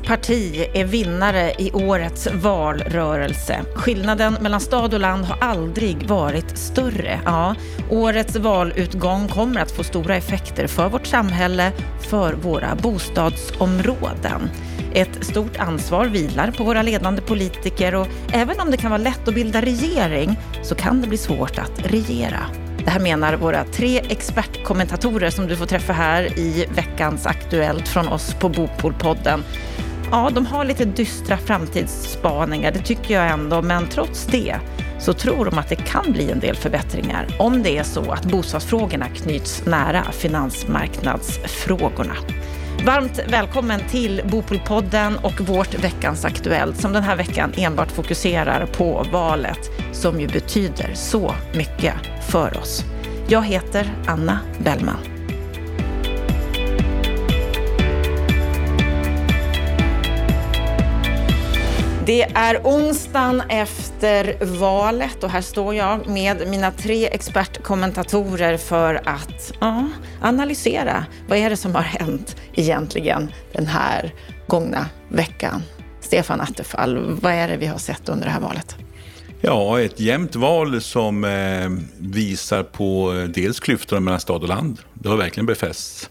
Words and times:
parti 0.00 0.68
är 0.74 0.84
vinnare 0.84 1.52
i 1.58 1.72
årets 1.72 2.28
valrörelse. 2.32 3.60
Skillnaden 3.74 4.36
mellan 4.40 4.60
stad 4.60 4.94
och 4.94 5.00
land 5.00 5.24
har 5.24 5.48
aldrig 5.48 6.08
varit 6.08 6.58
större. 6.58 7.20
Ja, 7.24 7.54
årets 7.90 8.36
valutgång 8.36 9.28
kommer 9.28 9.60
att 9.60 9.70
få 9.70 9.84
stora 9.84 10.16
effekter 10.16 10.66
för 10.66 10.88
vårt 10.88 11.06
samhälle, 11.06 11.72
för 12.10 12.32
våra 12.32 12.74
bostadsområden. 12.74 14.50
Ett 14.92 15.24
stort 15.24 15.56
ansvar 15.56 16.06
vilar 16.06 16.50
på 16.50 16.64
våra 16.64 16.82
ledande 16.82 17.22
politiker 17.22 17.94
och 17.94 18.06
även 18.32 18.60
om 18.60 18.70
det 18.70 18.76
kan 18.76 18.90
vara 18.90 19.02
lätt 19.02 19.28
att 19.28 19.34
bilda 19.34 19.62
regering 19.62 20.38
så 20.62 20.74
kan 20.74 21.00
det 21.00 21.08
bli 21.08 21.18
svårt 21.18 21.58
att 21.58 21.92
regera. 21.92 22.40
Det 22.84 22.90
här 22.90 23.00
menar 23.00 23.36
våra 23.36 23.64
tre 23.64 23.98
expertkommentatorer 23.98 25.30
som 25.30 25.46
du 25.46 25.56
får 25.56 25.66
träffa 25.66 25.92
här 25.92 26.38
i 26.38 26.66
veckans 26.74 27.26
Aktuellt 27.26 27.88
från 27.88 28.08
oss 28.08 28.34
på 28.34 28.48
Bopolpodden. 28.48 29.44
Ja, 30.10 30.30
de 30.34 30.46
har 30.46 30.64
lite 30.64 30.84
dystra 30.84 31.36
framtidsspaningar, 31.36 32.72
det 32.72 32.78
tycker 32.78 33.14
jag 33.14 33.30
ändå, 33.30 33.62
men 33.62 33.88
trots 33.88 34.26
det 34.26 34.56
så 34.98 35.12
tror 35.12 35.44
de 35.44 35.58
att 35.58 35.68
det 35.68 35.76
kan 35.76 36.12
bli 36.12 36.30
en 36.30 36.40
del 36.40 36.56
förbättringar 36.56 37.26
om 37.38 37.62
det 37.62 37.78
är 37.78 37.82
så 37.82 38.12
att 38.12 38.24
bostadsfrågorna 38.24 39.08
knyts 39.08 39.66
nära 39.66 40.02
finansmarknadsfrågorna. 40.02 42.14
Varmt 42.86 43.20
välkommen 43.28 43.80
till 43.90 44.22
Bopolpodden 44.30 45.16
och 45.16 45.40
vårt 45.40 45.74
Veckans 45.74 46.24
Aktuellt 46.24 46.76
som 46.76 46.92
den 46.92 47.02
här 47.02 47.16
veckan 47.16 47.52
enbart 47.56 47.92
fokuserar 47.92 48.66
på 48.66 49.06
valet 49.12 49.70
som 49.92 50.20
ju 50.20 50.26
betyder 50.26 50.90
så 50.94 51.34
mycket 51.54 51.94
för 52.30 52.58
oss. 52.58 52.84
Jag 53.28 53.42
heter 53.42 53.92
Anna 54.06 54.38
Bellman. 54.58 55.17
Det 62.08 62.22
är 62.22 62.60
onsdagen 62.64 63.42
efter 63.48 64.44
valet 64.44 65.24
och 65.24 65.30
här 65.30 65.40
står 65.40 65.74
jag 65.74 66.08
med 66.08 66.48
mina 66.48 66.70
tre 66.70 67.06
expertkommentatorer 67.06 68.56
för 68.56 69.00
att 69.04 69.52
ja, 69.60 69.88
analysera 70.20 71.06
vad 71.28 71.38
är 71.38 71.50
det 71.50 71.56
som 71.56 71.74
har 71.74 71.82
hänt 71.82 72.36
egentligen 72.54 73.32
den 73.52 73.66
här 73.66 74.14
gångna 74.46 74.86
veckan. 75.08 75.62
Stefan 76.00 76.40
Attefall, 76.40 77.18
vad 77.20 77.32
är 77.32 77.48
det 77.48 77.56
vi 77.56 77.66
har 77.66 77.78
sett 77.78 78.08
under 78.08 78.24
det 78.24 78.30
här 78.30 78.40
valet? 78.40 78.76
Ja, 79.40 79.80
ett 79.80 80.00
jämnt 80.00 80.36
val 80.36 80.80
som 80.80 81.24
eh, 81.24 81.70
visar 81.98 82.62
på 82.62 83.14
eh, 83.14 83.24
dels 83.24 83.60
klyftorna 83.60 84.00
mellan 84.00 84.20
stad 84.20 84.42
och 84.42 84.48
land. 84.48 84.78
Det 84.94 85.08
har 85.08 85.16
verkligen 85.16 85.46
befästs. 85.46 86.10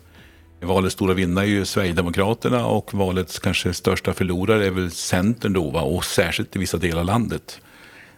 Valets 0.61 0.93
stora 0.93 1.13
vinnare 1.13 1.45
är 1.45 1.49
ju 1.49 1.65
Sverigedemokraterna 1.65 2.65
och 2.65 2.93
valets 2.93 3.39
kanske 3.39 3.73
största 3.73 4.13
förlorare 4.13 4.65
är 4.65 4.71
väl 4.71 4.91
Centern 4.91 5.53
då, 5.53 5.69
va? 5.69 5.81
och 5.81 6.05
särskilt 6.05 6.55
i 6.55 6.59
vissa 6.59 6.77
delar 6.77 6.99
av 6.99 7.05
landet. 7.05 7.61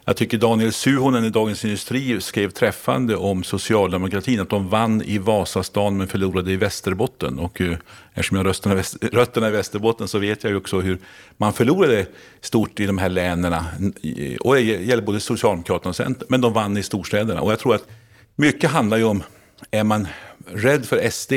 Jag 0.06 0.18
tycker 0.18 0.38
Daniel 0.38 0.74
Suhonen 0.74 1.26
i 1.26 1.30
Dagens 1.30 1.66
Industri 1.66 2.22
skrev 2.22 2.50
träffande 2.50 3.16
om 3.16 3.44
socialdemokratin, 3.44 4.40
att 4.40 4.50
de 4.50 4.70
vann 4.70 5.02
i 5.02 5.18
Vasastan 5.18 5.98
men 5.98 6.08
förlorade 6.08 6.52
i 6.52 6.56
Västerbotten. 6.56 7.40
Och 7.40 7.62
eh, 7.62 7.78
eftersom 8.14 8.38
jag 8.38 8.44
har 8.44 9.16
rötterna 9.16 9.48
i 9.48 9.52
Västerbotten 9.52 10.08
så 10.08 10.20
vet 10.20 10.44
jag 10.44 10.52
ju 10.52 10.58
också 10.58 10.80
hur 10.80 10.98
man 11.38 11.54
förlorade 11.54 12.06
stort 12.42 12.80
i 12.80 12.86
de 12.86 12.98
här 12.98 13.10
länen. 13.10 13.54
Eh, 13.54 14.38
och 14.40 14.56
det 14.56 14.62
gäller 14.62 15.04
både 15.04 15.20
Socialdemokraterna 15.20 15.90
och 15.90 15.96
Centern, 15.96 16.28
men 16.30 16.42
de 16.42 16.54
vann 16.54 16.78
i 16.78 16.84
storstäderna. 16.84 17.42
Och 17.42 17.52
jag 17.52 17.60
tror 17.60 17.76
att 17.76 17.88
mycket 18.36 18.72
handlar 18.72 18.98
ju 18.98 19.04
om, 19.04 19.24
är 19.72 19.84
man 19.84 20.08
rädd 20.54 20.86
för 20.86 21.10
SD 21.10 21.34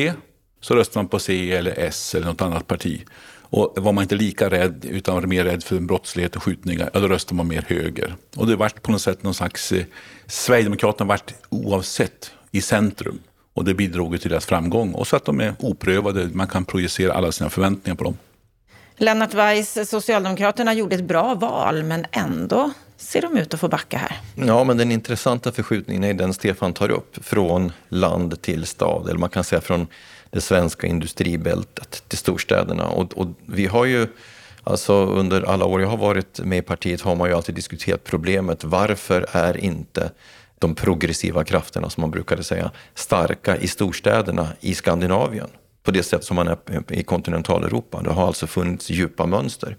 så 0.62 0.74
röstar 0.74 1.00
man 1.00 1.08
på 1.08 1.18
C 1.18 1.52
eller 1.52 1.78
S 1.78 2.14
eller 2.14 2.26
något 2.26 2.40
annat 2.40 2.66
parti. 2.66 3.04
Och 3.40 3.74
var 3.76 3.92
man 3.92 4.02
inte 4.02 4.14
lika 4.14 4.50
rädd 4.50 4.84
utan 4.90 5.14
var 5.14 5.22
mer 5.22 5.44
rädd 5.44 5.64
för 5.64 5.80
brottslighet 5.80 6.36
och 6.36 6.42
skjutningar, 6.42 6.90
ja, 6.94 7.00
då 7.00 7.08
röstar 7.08 7.34
man 7.34 7.48
mer 7.48 7.64
höger. 7.68 8.14
Och 8.36 8.46
det 8.46 8.56
vart 8.56 8.82
på 8.82 8.92
något 8.92 9.02
sätt 9.02 9.22
någon 9.22 9.34
slags, 9.34 9.72
eh, 9.72 9.84
Sverigedemokraterna 10.26 11.08
vart 11.08 11.34
oavsett 11.48 12.30
i 12.50 12.60
centrum. 12.60 13.18
Och 13.54 13.64
det 13.64 13.74
bidrog 13.74 14.20
till 14.20 14.30
deras 14.30 14.46
framgång. 14.46 14.92
Och 14.92 15.06
så 15.06 15.16
att 15.16 15.24
de 15.24 15.40
är 15.40 15.54
oprövade, 15.58 16.28
man 16.32 16.46
kan 16.46 16.64
projicera 16.64 17.12
alla 17.12 17.32
sina 17.32 17.50
förväntningar 17.50 17.96
på 17.96 18.04
dem. 18.04 18.16
Lennart 18.96 19.34
Weiss, 19.34 19.90
Socialdemokraterna 19.90 20.74
gjorde 20.74 20.96
ett 20.96 21.04
bra 21.04 21.34
val, 21.34 21.82
men 21.82 22.04
ändå 22.12 22.70
ser 23.02 23.22
de 23.22 23.36
ut 23.36 23.54
att 23.54 23.60
få 23.60 23.68
backa 23.68 23.98
här. 23.98 24.20
Ja, 24.34 24.64
men 24.64 24.76
den 24.76 24.92
intressanta 24.92 25.52
förskjutningen 25.52 26.04
är 26.04 26.14
den 26.14 26.34
Stefan 26.34 26.72
tar 26.72 26.90
upp, 26.90 27.24
från 27.24 27.72
land 27.88 28.42
till 28.42 28.66
stad, 28.66 29.08
eller 29.08 29.18
man 29.18 29.30
kan 29.30 29.44
säga 29.44 29.60
från 29.60 29.86
det 30.30 30.40
svenska 30.40 30.86
industribältet 30.86 32.04
till 32.08 32.18
storstäderna. 32.18 32.88
Och, 32.88 33.12
och, 33.12 33.26
vi 33.46 33.66
har 33.66 33.84
ju, 33.84 34.06
alltså 34.64 34.92
under 35.06 35.42
alla 35.42 35.64
år 35.64 35.80
jag 35.80 35.88
har 35.88 35.96
varit 35.96 36.40
med 36.40 36.58
i 36.58 36.62
partiet 36.62 37.00
har 37.00 37.16
man 37.16 37.28
ju 37.28 37.34
alltid 37.34 37.54
diskuterat 37.54 38.04
problemet. 38.04 38.64
Varför 38.64 39.26
är 39.32 39.56
inte 39.56 40.10
de 40.58 40.74
progressiva 40.74 41.44
krafterna, 41.44 41.90
som 41.90 42.00
man 42.00 42.10
brukade 42.10 42.44
säga, 42.44 42.70
starka 42.94 43.56
i 43.56 43.68
storstäderna 43.68 44.48
i 44.60 44.74
Skandinavien? 44.74 45.48
På 45.82 45.90
det 45.90 46.02
sätt 46.02 46.24
som 46.24 46.36
man 46.36 46.48
är 46.48 46.58
i 46.88 47.02
kontinentaleuropa. 47.02 48.02
Det 48.02 48.10
har 48.10 48.26
alltså 48.26 48.46
funnits 48.46 48.90
djupa 48.90 49.26
mönster. 49.26 49.76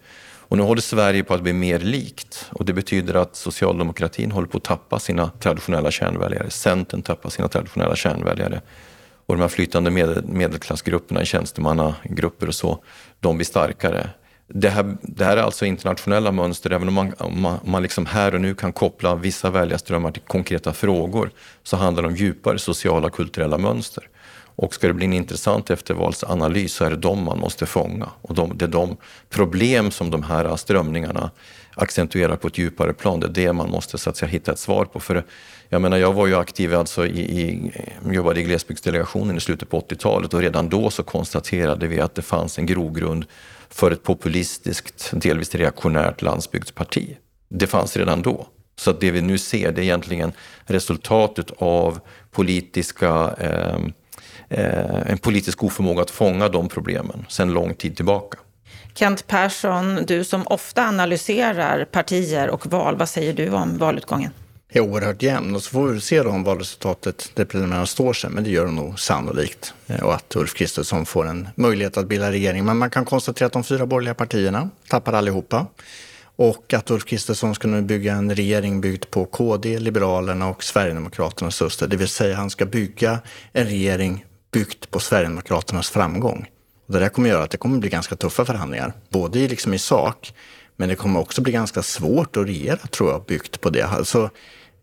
Och 0.47 0.57
nu 0.57 0.63
håller 0.63 0.81
Sverige 0.81 1.23
på 1.23 1.33
att 1.33 1.41
bli 1.41 1.53
mer 1.53 1.79
likt 1.79 2.49
och 2.51 2.65
det 2.65 2.73
betyder 2.73 3.13
att 3.13 3.35
socialdemokratin 3.35 4.31
håller 4.31 4.47
på 4.47 4.57
att 4.57 4.63
tappa 4.63 4.99
sina 4.99 5.31
traditionella 5.39 5.91
kärnväljare. 5.91 6.49
Centern 6.49 7.01
tappar 7.01 7.29
sina 7.29 7.47
traditionella 7.47 7.95
kärnväljare. 7.95 8.61
Och 9.25 9.35
de 9.35 9.41
här 9.41 9.47
flytande 9.47 9.91
medel, 9.91 10.25
medelklassgrupperna 10.25 11.21
i 11.21 11.25
tjänstemannagrupper 11.25 12.47
och 12.47 12.55
så, 12.55 12.83
de 13.19 13.37
blir 13.37 13.45
starkare. 13.45 14.09
Det 14.47 14.69
här, 14.69 14.97
det 15.01 15.25
här 15.25 15.37
är 15.37 15.41
alltså 15.41 15.65
internationella 15.65 16.31
mönster, 16.31 16.71
även 16.71 16.87
om 16.87 16.93
man, 16.93 17.13
om 17.17 17.41
man, 17.41 17.59
man 17.65 17.81
liksom 17.81 18.05
här 18.05 18.35
och 18.35 18.41
nu 18.41 18.55
kan 18.55 18.73
koppla 18.73 19.15
vissa 19.15 19.49
väljarströmmar 19.49 20.11
till 20.11 20.21
konkreta 20.21 20.73
frågor, 20.73 21.31
så 21.63 21.77
handlar 21.77 22.03
det 22.03 22.09
om 22.09 22.15
djupare 22.15 22.59
sociala 22.59 23.07
och 23.07 23.13
kulturella 23.13 23.57
mönster. 23.57 24.09
Och 24.55 24.73
ska 24.73 24.87
det 24.87 24.93
bli 24.93 25.05
en 25.05 25.13
intressant 25.13 25.69
eftervalsanalys 25.69 26.73
så 26.73 26.85
är 26.85 26.89
det 26.89 26.95
de 26.95 27.23
man 27.23 27.39
måste 27.39 27.65
fånga. 27.65 28.09
Och 28.21 28.35
de, 28.35 28.57
det 28.57 28.65
är 28.65 28.69
de 28.69 28.97
problem 29.29 29.91
som 29.91 30.11
de 30.11 30.23
här 30.23 30.55
strömningarna 30.55 31.31
accentuerar 31.75 32.35
på 32.35 32.47
ett 32.47 32.57
djupare 32.57 32.93
plan. 32.93 33.19
Det 33.19 33.25
är 33.25 33.29
det 33.29 33.53
man 33.53 33.69
måste 33.69 33.97
så 33.97 34.09
att 34.09 34.17
säga, 34.17 34.29
hitta 34.29 34.51
ett 34.51 34.59
svar 34.59 34.85
på. 34.85 34.99
För 34.99 35.23
jag 35.69 35.81
menar, 35.81 35.97
jag 35.97 36.13
var 36.13 36.27
ju 36.27 36.35
aktiv 36.35 36.75
alltså 36.75 37.07
i, 37.07 37.19
i, 37.19 37.71
jobbade 38.11 38.39
i 38.39 38.43
glesbygdsdelegationen 38.43 39.37
i 39.37 39.39
slutet 39.39 39.69
på 39.69 39.79
80-talet 39.79 40.33
och 40.33 40.39
redan 40.39 40.69
då 40.69 40.89
så 40.89 41.03
konstaterade 41.03 41.87
vi 41.87 41.99
att 41.99 42.15
det 42.15 42.21
fanns 42.21 42.59
en 42.59 42.65
grogrund 42.65 43.25
för 43.69 43.91
ett 43.91 44.03
populistiskt, 44.03 45.11
delvis 45.13 45.55
reaktionärt 45.55 46.21
landsbygdsparti. 46.21 47.17
Det 47.49 47.67
fanns 47.67 47.97
redan 47.97 48.21
då. 48.21 48.47
Så 48.75 48.89
att 48.91 48.99
det 48.99 49.11
vi 49.11 49.21
nu 49.21 49.37
ser 49.37 49.71
det 49.71 49.81
är 49.81 49.83
egentligen 49.83 50.31
resultatet 50.65 51.51
av 51.57 51.99
politiska, 52.31 53.35
eh, 53.39 53.49
eh, 53.49 53.79
en 55.05 55.17
politisk 55.17 55.63
oförmåga 55.63 56.01
att 56.01 56.11
fånga 56.11 56.49
de 56.49 56.69
problemen 56.69 57.25
sedan 57.29 57.53
lång 57.53 57.75
tid 57.75 57.95
tillbaka. 57.95 58.37
Kent 58.95 59.27
Persson, 59.27 60.05
du 60.07 60.23
som 60.23 60.47
ofta 60.47 60.83
analyserar 60.83 61.85
partier 61.85 62.49
och 62.49 62.67
val, 62.67 62.95
vad 62.97 63.09
säger 63.09 63.33
du 63.33 63.49
om 63.49 63.77
valutgången? 63.77 64.31
är 64.73 64.81
oerhört 64.81 65.21
jämn. 65.21 65.55
Och 65.55 65.63
så 65.63 65.69
får 65.69 65.87
vi 65.87 66.01
se 66.01 66.23
då 66.23 66.29
om 66.29 66.43
valresultatet, 66.43 67.31
det 67.33 67.45
preliminära, 67.45 67.85
står 67.85 68.13
sig. 68.13 68.29
Men 68.29 68.43
det 68.43 68.49
gör 68.49 68.65
det 68.65 68.71
nog 68.71 68.99
sannolikt. 68.99 69.73
Eh, 69.87 70.03
och 70.03 70.13
att 70.13 70.35
Ulf 70.35 70.53
Kristersson 70.53 71.05
får 71.05 71.27
en 71.27 71.47
möjlighet 71.55 71.97
att 71.97 72.07
bilda 72.07 72.31
regering. 72.31 72.65
Men 72.65 72.77
man 72.77 72.89
kan 72.89 73.05
konstatera 73.05 73.47
att 73.47 73.53
de 73.53 73.63
fyra 73.63 73.85
borgerliga 73.85 74.13
partierna 74.13 74.69
tappar 74.87 75.13
allihopa. 75.13 75.65
Och 76.35 76.73
att 76.73 76.91
Ulf 76.91 77.05
Kristersson 77.05 77.55
ska 77.55 77.67
nu 77.67 77.81
bygga 77.81 78.13
en 78.13 78.35
regering 78.35 78.81
byggd 78.81 79.05
på 79.09 79.25
KD, 79.25 79.79
Liberalerna 79.79 80.49
och 80.49 80.63
Sverigedemokraternas 80.63 81.61
röster. 81.61 81.87
Det 81.87 81.97
vill 81.97 82.07
säga 82.07 82.35
han 82.35 82.49
ska 82.49 82.65
bygga 82.65 83.19
en 83.53 83.65
regering 83.65 84.25
byggt 84.53 84.91
på 84.91 84.99
Sverigedemokraternas 84.99 85.89
framgång. 85.89 86.49
Och 86.87 86.93
det 86.93 86.99
där 86.99 87.09
kommer 87.09 87.29
göra 87.29 87.43
att 87.43 87.51
det 87.51 87.57
kommer 87.57 87.77
bli 87.77 87.89
ganska 87.89 88.15
tuffa 88.15 88.45
förhandlingar. 88.45 88.93
Både 89.09 89.39
i, 89.39 89.47
liksom 89.47 89.73
i 89.73 89.79
sak, 89.79 90.33
men 90.75 90.89
det 90.89 90.95
kommer 90.95 91.19
också 91.19 91.41
bli 91.41 91.53
ganska 91.53 91.83
svårt 91.83 92.37
att 92.37 92.47
regera 92.47 92.77
tror 92.77 93.11
jag, 93.11 93.25
byggt 93.25 93.61
på 93.61 93.69
det. 93.69 93.83
Alltså, 93.83 94.23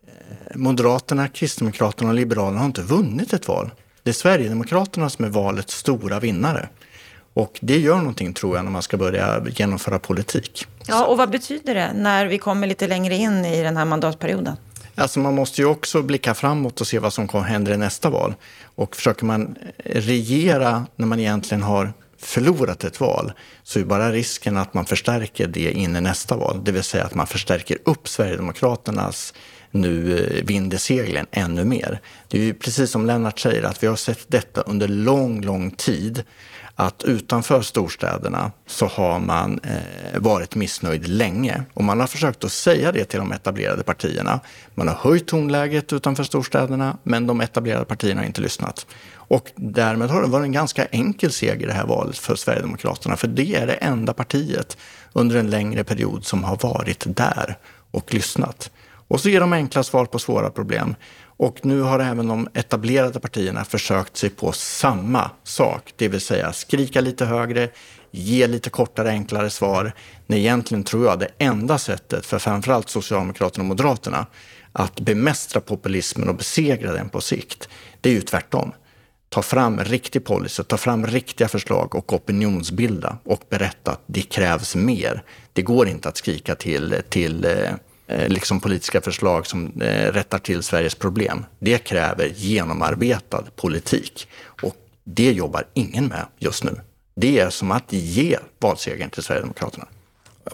eh, 0.07 0.55
Moderaterna, 0.55 1.27
Kristdemokraterna 1.27 2.09
och 2.09 2.15
Liberalerna 2.15 2.59
har 2.59 2.65
inte 2.65 2.81
vunnit 2.81 3.33
ett 3.33 3.47
val. 3.47 3.71
Det 4.03 4.09
är 4.09 4.13
Sverigedemokraterna 4.13 5.09
som 5.09 5.25
är 5.25 5.29
valets 5.29 5.77
stora 5.77 6.19
vinnare. 6.19 6.69
Och 7.33 7.59
det 7.61 7.77
gör 7.77 7.97
någonting 7.97 8.33
tror 8.33 8.55
jag 8.55 8.65
när 8.65 8.71
man 8.71 8.81
ska 8.81 8.97
börja 8.97 9.43
genomföra 9.49 9.99
politik. 9.99 10.67
Ja, 10.87 11.05
och 11.05 11.17
vad 11.17 11.29
betyder 11.29 11.75
det 11.75 11.93
när 11.95 12.25
vi 12.25 12.37
kommer 12.37 12.67
lite 12.67 12.87
längre 12.87 13.15
in 13.15 13.45
i 13.45 13.63
den 13.63 13.77
här 13.77 13.85
mandatperioden? 13.85 14.55
Alltså 15.01 15.19
man 15.19 15.35
måste 15.35 15.61
ju 15.61 15.67
också 15.67 16.01
blicka 16.01 16.33
framåt 16.33 16.81
och 16.81 16.87
se 16.87 16.99
vad 16.99 17.13
som 17.13 17.43
händer 17.43 17.73
i 17.73 17.77
nästa 17.77 18.09
val. 18.09 18.35
Och 18.75 18.95
försöker 18.95 19.25
man 19.25 19.55
eh, 19.77 20.01
regera 20.01 20.85
när 20.95 21.07
man 21.07 21.19
egentligen 21.19 21.63
har 21.63 21.93
förlorat 22.17 22.83
ett 22.83 22.99
val 22.99 23.31
så 23.63 23.79
är 23.79 23.83
bara 23.83 24.11
risken 24.11 24.57
att 24.57 24.73
man 24.73 24.85
förstärker 24.85 25.47
det 25.47 25.71
in 25.71 25.95
i 25.95 26.01
nästa 26.01 26.35
val. 26.35 26.61
Det 26.63 26.71
vill 26.71 26.83
säga 26.83 27.03
att 27.03 27.15
man 27.15 27.27
förstärker 27.27 27.77
upp 27.85 28.07
Sverigedemokraternas 28.07 29.33
nu 29.71 30.19
eh, 30.19 30.45
vinner 30.45 30.77
seglen 30.77 31.25
ännu 31.31 31.65
mer. 31.65 31.99
Det 32.27 32.37
är 32.37 32.43
ju 32.43 32.53
precis 32.53 32.91
som 32.91 33.05
Lennart 33.05 33.39
säger 33.39 33.63
att 33.63 33.83
vi 33.83 33.87
har 33.87 33.95
sett 33.95 34.25
detta 34.27 34.61
under 34.61 34.87
lång, 34.87 35.41
lång 35.41 35.71
tid 35.71 36.23
att 36.75 37.03
utanför 37.03 37.61
storstäderna 37.61 38.51
så 38.67 38.85
har 38.85 39.19
man 39.19 39.59
eh, 39.63 40.19
varit 40.19 40.55
missnöjd 40.55 41.07
länge. 41.07 41.63
Och 41.73 41.83
man 41.83 41.99
har 41.99 42.07
försökt 42.07 42.43
att 42.43 42.51
säga 42.51 42.91
det 42.91 43.05
till 43.05 43.19
de 43.19 43.31
etablerade 43.31 43.83
partierna. 43.83 44.39
Man 44.75 44.87
har 44.87 44.95
höjt 44.95 45.27
tonläget 45.27 45.93
utanför 45.93 46.23
storstäderna, 46.23 46.97
men 47.03 47.27
de 47.27 47.41
etablerade 47.41 47.85
partierna 47.85 48.21
har 48.21 48.25
inte 48.25 48.41
lyssnat. 48.41 48.85
Och 49.13 49.51
därmed 49.55 50.09
har 50.09 50.21
det 50.21 50.27
varit 50.27 50.45
en 50.45 50.51
ganska 50.51 50.85
enkel 50.85 51.31
seger 51.31 51.63
i 51.63 51.65
det 51.65 51.73
här 51.73 51.85
valet 51.85 52.17
för 52.17 52.35
Sverigedemokraterna, 52.35 53.17
för 53.17 53.27
det 53.27 53.55
är 53.55 53.67
det 53.67 53.73
enda 53.73 54.13
partiet 54.13 54.77
under 55.13 55.35
en 55.35 55.49
längre 55.49 55.83
period 55.83 56.25
som 56.25 56.43
har 56.43 56.57
varit 56.57 57.03
där 57.15 57.57
och 57.91 58.13
lyssnat. 58.13 58.71
Och 59.11 59.21
så 59.21 59.29
ger 59.29 59.39
de 59.39 59.53
enkla 59.53 59.83
svar 59.83 60.05
på 60.05 60.19
svåra 60.19 60.49
problem. 60.49 60.95
Och 61.23 61.65
nu 61.65 61.81
har 61.81 61.99
även 61.99 62.27
de 62.27 62.47
etablerade 62.53 63.19
partierna 63.19 63.65
försökt 63.65 64.17
sig 64.17 64.29
på 64.29 64.51
samma 64.51 65.31
sak, 65.43 65.93
det 65.95 66.07
vill 66.07 66.21
säga 66.21 66.53
skrika 66.53 67.01
lite 67.01 67.25
högre, 67.25 67.69
ge 68.11 68.47
lite 68.47 68.69
kortare, 68.69 69.09
enklare 69.09 69.49
svar. 69.49 69.91
När 70.27 70.37
egentligen 70.37 70.83
tror 70.83 71.05
jag 71.05 71.19
det 71.19 71.27
enda 71.37 71.77
sättet 71.77 72.25
för 72.25 72.39
framförallt 72.39 72.89
Socialdemokraterna 72.89 73.63
och 73.63 73.67
Moderaterna 73.67 74.25
att 74.71 74.99
bemästra 74.99 75.61
populismen 75.61 76.29
och 76.29 76.35
besegra 76.35 76.91
den 76.91 77.09
på 77.09 77.21
sikt, 77.21 77.69
det 78.01 78.09
är 78.09 78.13
ju 78.13 78.21
tvärtom. 78.21 78.71
Ta 79.29 79.41
fram 79.41 79.79
riktig 79.79 80.25
policy, 80.25 80.63
ta 80.63 80.77
fram 80.77 81.07
riktiga 81.07 81.47
förslag 81.47 81.95
och 81.95 82.13
opinionsbilda 82.13 83.17
och 83.23 83.41
berätta 83.49 83.91
att 83.91 84.03
det 84.05 84.21
krävs 84.21 84.75
mer. 84.75 85.23
Det 85.53 85.61
går 85.61 85.87
inte 85.87 86.09
att 86.09 86.17
skrika 86.17 86.55
till, 86.55 86.95
till 87.09 87.45
eh, 87.45 87.71
Eh, 88.11 88.29
liksom 88.29 88.59
politiska 88.59 89.01
förslag 89.01 89.47
som 89.47 89.81
eh, 89.81 90.11
rättar 90.11 90.39
till 90.39 90.63
Sveriges 90.63 90.95
problem. 90.95 91.45
Det 91.59 91.77
kräver 91.77 92.31
genomarbetad 92.35 93.43
politik 93.55 94.27
och 94.45 94.75
det 95.03 95.31
jobbar 95.31 95.63
ingen 95.73 96.05
med 96.05 96.25
just 96.39 96.63
nu. 96.63 96.81
Det 97.15 97.39
är 97.39 97.49
som 97.49 97.71
att 97.71 97.93
ge 97.93 98.37
valsegern 98.59 99.09
till 99.09 99.23
Sverigedemokraterna. 99.23 99.85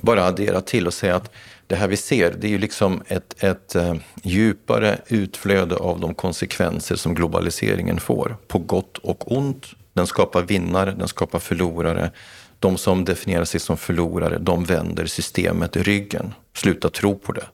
Bara 0.02 0.26
addera 0.26 0.62
till 0.62 0.88
och 0.88 0.94
säga 0.94 1.16
att 1.16 1.32
det 1.68 1.76
här 1.76 1.88
vi 1.88 1.98
ser, 1.98 2.36
det 2.40 2.48
är 2.48 2.52
ju 2.52 2.58
liksom 2.58 3.04
ett, 3.08 3.44
ett 3.44 3.76
eh, 3.76 3.96
djupare 4.24 4.98
utflöde 5.08 5.76
av 5.76 6.00
de 6.00 6.14
konsekvenser 6.14 6.96
som 6.96 7.16
globaliseringen 7.16 8.00
får, 8.00 8.38
på 8.48 8.60
gott 8.60 8.98
och 8.98 9.38
ont. 9.38 9.66
Den 9.94 10.08
skapar 10.08 10.42
vinnare, 10.42 10.92
den 10.92 11.08
skapar 11.08 11.40
förlorare. 11.40 12.12
De 12.60 12.78
som 12.78 13.06
definierar 13.06 13.46
sig 13.46 13.60
som 13.60 13.78
förlorare, 13.78 14.38
de 14.38 14.64
vänder 14.64 15.06
systemet 15.06 15.76
ryggen, 15.76 16.34
slutar 16.54 16.90
tro 16.90 17.18
på 17.20 17.32
det 17.32 17.46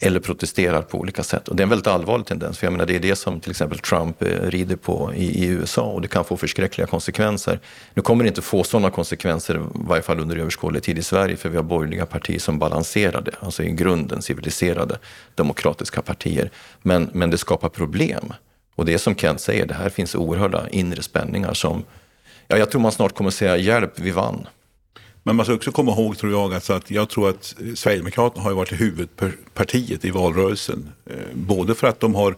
eller 0.00 0.20
protesterar 0.20 0.82
på 0.82 0.98
olika 0.98 1.22
sätt. 1.22 1.48
Och 1.48 1.56
det 1.56 1.60
är 1.60 1.62
en 1.62 1.68
väldigt 1.68 1.86
allvarlig 1.86 2.26
tendens, 2.26 2.58
för 2.58 2.66
jag 2.66 2.72
menar 2.72 2.86
det 2.86 2.96
är 2.96 3.00
det 3.00 3.16
som 3.16 3.40
till 3.40 3.50
exempel 3.50 3.78
Trump 3.78 4.22
eh, 4.22 4.26
rider 4.26 4.76
på 4.76 5.12
i, 5.14 5.44
i 5.44 5.46
USA 5.46 5.82
och 5.82 6.02
det 6.02 6.08
kan 6.08 6.24
få 6.24 6.36
förskräckliga 6.36 6.86
konsekvenser. 6.86 7.60
Nu 7.94 8.02
kommer 8.02 8.24
det 8.24 8.28
inte 8.28 8.42
få 8.42 8.64
sådana 8.64 8.90
konsekvenser, 8.90 9.54
i 9.56 9.60
varje 9.74 10.02
fall 10.02 10.20
under 10.20 10.36
överskådlig 10.36 10.82
tid 10.82 10.98
i 10.98 11.02
Sverige, 11.02 11.36
för 11.36 11.48
vi 11.48 11.56
har 11.56 11.64
borgerliga 11.64 12.06
partier 12.06 12.38
som 12.38 12.58
balanserar 12.58 13.20
det, 13.20 13.34
alltså 13.40 13.62
i 13.62 13.70
grunden 13.70 14.22
civiliserade 14.22 14.98
demokratiska 15.34 16.02
partier. 16.02 16.50
Men, 16.82 17.10
men 17.12 17.30
det 17.30 17.38
skapar 17.38 17.68
problem. 17.68 18.32
Och 18.74 18.84
det 18.84 18.94
är 18.94 18.98
som 18.98 19.14
Kent 19.14 19.40
säger, 19.40 19.66
det 19.66 19.74
här 19.74 19.88
finns 19.88 20.14
oerhörda 20.14 20.68
inre 20.68 21.02
spänningar 21.02 21.54
som 21.54 21.84
Ja, 22.48 22.56
jag 22.56 22.70
tror 22.70 22.80
man 22.80 22.92
snart 22.92 23.14
kommer 23.14 23.30
säga 23.30 23.56
hjälp, 23.56 23.92
vi 23.98 24.10
vann. 24.10 24.46
Men 25.22 25.36
man 25.36 25.46
ska 25.46 25.54
också 25.54 25.72
komma 25.72 25.92
ihåg, 25.92 26.18
tror 26.18 26.32
jag, 26.32 26.54
alltså 26.54 26.72
att 26.72 26.90
jag 26.90 27.08
tror 27.08 27.30
att 27.30 27.54
Sverigedemokraterna 27.74 28.42
har 28.42 28.52
varit 28.52 28.80
huvudpartiet 28.80 30.04
i 30.04 30.10
valrörelsen. 30.10 30.92
Eh, 31.06 31.16
både 31.34 31.74
för 31.74 31.86
att 31.86 32.00
de 32.00 32.14
har, 32.14 32.36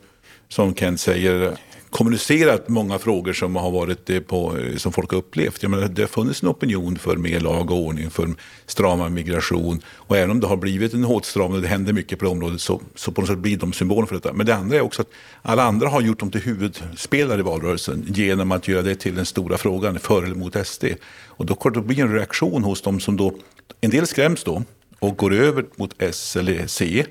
som 0.48 0.74
Kent 0.74 1.00
säger, 1.00 1.56
kommunicerat 1.90 2.68
många 2.68 2.98
frågor 2.98 3.32
som 3.32 3.56
har 3.56 3.70
varit 3.70 4.10
eh, 4.10 4.20
på, 4.20 4.58
eh, 4.58 4.76
som 4.76 4.92
folk 4.92 5.10
har 5.10 5.18
upplevt. 5.18 5.62
Jag 5.62 5.70
menar, 5.70 5.88
det 5.88 6.02
har 6.02 6.08
funnits 6.08 6.42
en 6.42 6.48
opinion 6.48 6.98
för 6.98 7.16
mer 7.16 7.40
lag 7.40 7.70
och 7.70 7.76
ordning, 7.76 8.10
för 8.10 8.28
stramare 8.66 9.10
migration. 9.10 9.82
Och 9.94 10.16
även 10.16 10.30
om 10.30 10.40
det 10.40 10.46
har 10.46 10.56
blivit 10.56 10.94
en 10.94 11.04
åtstramning 11.04 11.56
och 11.56 11.62
det 11.62 11.68
händer 11.68 11.92
mycket 11.92 12.18
på 12.18 12.24
det 12.24 12.30
området 12.30 12.60
så, 12.60 12.80
så 12.94 13.12
på 13.12 13.20
något 13.20 13.28
sätt 13.30 13.38
blir 13.38 13.56
de 13.56 13.72
symboler 13.72 14.06
för 14.06 14.14
detta. 14.14 14.32
Men 14.32 14.46
det 14.46 14.54
andra 14.54 14.76
är 14.76 14.80
också 14.80 15.02
att 15.02 15.08
alla 15.42 15.62
andra 15.62 15.88
har 15.88 16.00
gjort 16.00 16.20
dem 16.20 16.30
till 16.30 16.40
huvudspelare 16.40 17.40
i 17.40 17.42
valrörelsen 17.42 18.04
genom 18.08 18.52
att 18.52 18.68
göra 18.68 18.82
det 18.82 18.94
till 18.94 19.14
den 19.14 19.26
stora 19.26 19.58
frågan, 19.58 19.98
för 19.98 20.22
eller 20.22 20.34
mot 20.34 20.66
SD. 20.66 20.84
Och 21.26 21.46
då, 21.46 21.70
då 21.74 21.80
blir 21.80 21.96
det 21.96 22.02
en 22.02 22.14
reaktion 22.14 22.64
hos 22.64 22.82
dem 22.82 23.00
som 23.00 23.16
då, 23.16 23.34
en 23.80 23.90
del 23.90 24.06
skräms 24.06 24.44
då 24.44 24.62
och 24.98 25.16
går 25.16 25.34
över 25.34 25.64
mot 25.76 25.94
S 25.98 26.36
eller 26.36 26.66
C. 26.66 27.04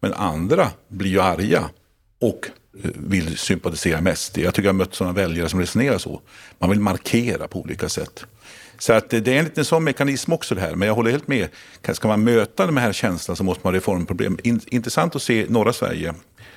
Men 0.00 0.12
andra 0.12 0.70
blir 0.88 1.10
ju 1.10 1.20
arga 1.20 1.70
och 2.20 2.50
vill 2.82 3.38
sympatisera 3.38 4.00
mest. 4.00 4.36
Jag 4.36 4.54
tycker 4.54 4.66
jag 4.66 4.72
har 4.72 4.78
mött 4.78 4.94
sådana 4.94 5.14
väljare 5.14 5.48
som 5.48 5.60
resonerar 5.60 5.98
så. 5.98 6.20
Man 6.58 6.70
vill 6.70 6.80
markera 6.80 7.48
på 7.48 7.60
olika 7.60 7.88
sätt. 7.88 8.24
Så 8.78 8.92
att 8.92 9.10
det 9.10 9.28
är 9.28 9.38
en 9.38 9.44
liten 9.44 9.64
sån 9.64 9.84
mekanism 9.84 10.32
också 10.32 10.54
det 10.54 10.60
här. 10.60 10.74
Men 10.74 10.88
jag 10.88 10.94
håller 10.94 11.10
helt 11.10 11.28
med. 11.28 11.48
Ska 11.92 12.08
man 12.08 12.24
möta 12.24 12.66
de 12.66 12.76
här 12.76 12.92
känslorna 12.92 13.36
så 13.36 13.44
måste 13.44 13.60
man 13.64 13.74
ha 13.74 13.76
reformproblem. 13.76 14.38
Intressant 14.66 15.16
att 15.16 15.22
se 15.22 15.46
norra 15.48 15.72
Sverige. 15.72 16.14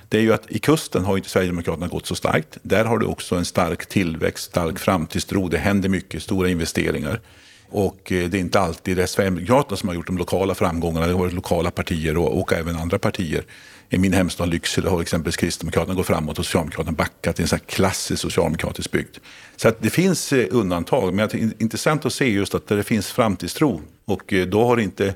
Det 0.09 0.17
är 0.17 0.21
ju 0.21 0.33
att 0.33 0.51
i 0.51 0.59
kusten 0.59 1.05
har 1.05 1.17
inte 1.17 1.29
Sverigedemokraterna 1.29 1.87
gått 1.87 2.05
så 2.05 2.15
starkt. 2.15 2.57
Där 2.61 2.85
har 2.85 2.97
du 2.97 3.05
också 3.05 3.35
en 3.35 3.45
stark 3.45 3.85
tillväxt, 3.85 4.43
stark 4.43 4.79
framtidstro. 4.79 5.47
Det 5.47 5.57
händer 5.57 5.89
mycket, 5.89 6.23
stora 6.23 6.49
investeringar. 6.49 7.21
Och 7.69 8.11
eh, 8.11 8.29
det 8.29 8.37
är 8.37 8.39
inte 8.39 8.59
alltid 8.59 8.97
det 8.97 9.03
är 9.03 9.07
Sverigedemokraterna 9.07 9.77
som 9.77 9.89
har 9.89 9.95
gjort 9.95 10.07
de 10.07 10.17
lokala 10.17 10.55
framgångarna. 10.55 11.07
Det 11.07 11.13
har 11.13 11.19
varit 11.19 11.33
lokala 11.33 11.71
partier 11.71 12.17
och, 12.17 12.39
och 12.39 12.53
även 12.53 12.75
andra 12.75 12.99
partier. 12.99 13.43
I 13.89 13.97
min 13.97 14.13
hemstad 14.13 14.49
Lycksele 14.49 14.89
har 14.89 15.01
exempelvis 15.01 15.37
Kristdemokraterna 15.37 15.95
gått 15.95 16.07
framåt 16.07 16.39
och 16.39 16.45
Socialdemokraterna 16.45 16.91
backat 16.91 17.35
Det 17.35 17.39
är 17.39 17.43
en 17.43 17.47
sån 17.47 17.59
klassisk 17.59 18.21
socialdemokratisk 18.21 18.91
bygd. 18.91 19.17
Så 19.55 19.67
att 19.67 19.81
det 19.81 19.89
finns 19.89 20.33
eh, 20.33 20.47
undantag, 20.51 21.13
men 21.13 21.29
det 21.29 21.37
är 21.37 21.51
intressant 21.61 22.05
att 22.05 22.13
se 22.13 22.29
just 22.29 22.55
att 22.55 22.67
det 22.67 22.83
finns 22.83 23.11
framtidstro 23.11 23.81
och 24.05 24.33
eh, 24.33 24.45
då 24.45 24.65
har 24.65 24.79
inte 24.79 25.13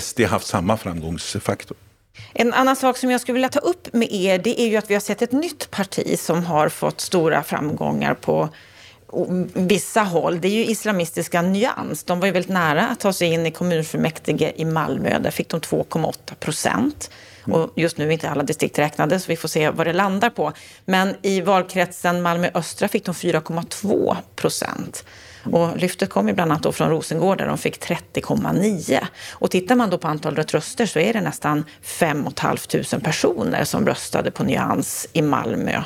SD 0.00 0.20
haft 0.20 0.46
samma 0.46 0.76
framgångsfaktor. 0.76 1.76
En 2.32 2.52
annan 2.52 2.76
sak 2.76 2.96
som 2.96 3.10
jag 3.10 3.20
skulle 3.20 3.34
vilja 3.34 3.48
ta 3.48 3.58
upp 3.58 3.92
med 3.92 4.12
er 4.12 4.38
det 4.38 4.60
är 4.60 4.66
ju 4.66 4.76
att 4.76 4.90
vi 4.90 4.94
har 4.94 5.00
sett 5.00 5.22
ett 5.22 5.32
nytt 5.32 5.70
parti 5.70 6.18
som 6.18 6.44
har 6.44 6.68
fått 6.68 7.00
stora 7.00 7.42
framgångar 7.42 8.14
på 8.14 8.48
vissa 9.54 10.02
håll. 10.02 10.40
Det 10.40 10.48
är 10.48 10.52
ju 10.52 10.66
islamistiska 10.66 11.42
Nyans. 11.42 12.04
De 12.04 12.20
var 12.20 12.26
ju 12.26 12.32
väldigt 12.32 12.52
nära 12.52 12.88
att 12.88 13.00
ta 13.00 13.12
sig 13.12 13.28
in 13.28 13.46
i 13.46 13.50
kommunfullmäktige 13.50 14.52
i 14.56 14.64
Malmö. 14.64 15.18
Där 15.18 15.30
fick 15.30 15.48
de 15.48 15.60
2,8 15.60 16.34
procent. 16.34 17.10
Och 17.52 17.72
just 17.76 17.98
nu 17.98 18.06
är 18.06 18.10
inte 18.10 18.30
alla 18.30 18.42
distrikt 18.42 18.78
räknade, 18.78 19.20
så 19.20 19.28
vi 19.28 19.36
får 19.36 19.48
se 19.48 19.70
vad 19.70 19.86
det 19.86 19.92
landar 19.92 20.30
på. 20.30 20.52
Men 20.84 21.14
i 21.22 21.40
valkretsen 21.40 22.22
Malmö 22.22 22.50
östra 22.54 22.88
fick 22.88 23.04
de 23.04 23.14
4,2 23.14 24.16
procent. 24.36 25.04
Och 25.52 25.76
lyftet 25.76 26.10
kom 26.10 26.28
ju 26.28 26.34
bland 26.34 26.52
annat 26.52 26.62
då 26.62 26.72
från 26.72 26.90
Rosengård 26.90 27.38
där 27.38 27.46
de 27.46 27.58
fick 27.58 27.86
30,9. 27.86 29.06
Och 29.30 29.50
tittar 29.50 29.74
man 29.74 29.90
då 29.90 29.98
på 29.98 30.08
antalet 30.08 30.54
röster 30.54 30.86
så 30.86 30.98
är 30.98 31.12
det 31.12 31.20
nästan 31.20 31.64
5 31.82 32.28
500 32.36 33.00
personer 33.02 33.64
som 33.64 33.86
röstade 33.86 34.30
på 34.30 34.44
Nyans 34.44 35.08
i 35.12 35.22
Malmö. 35.22 35.82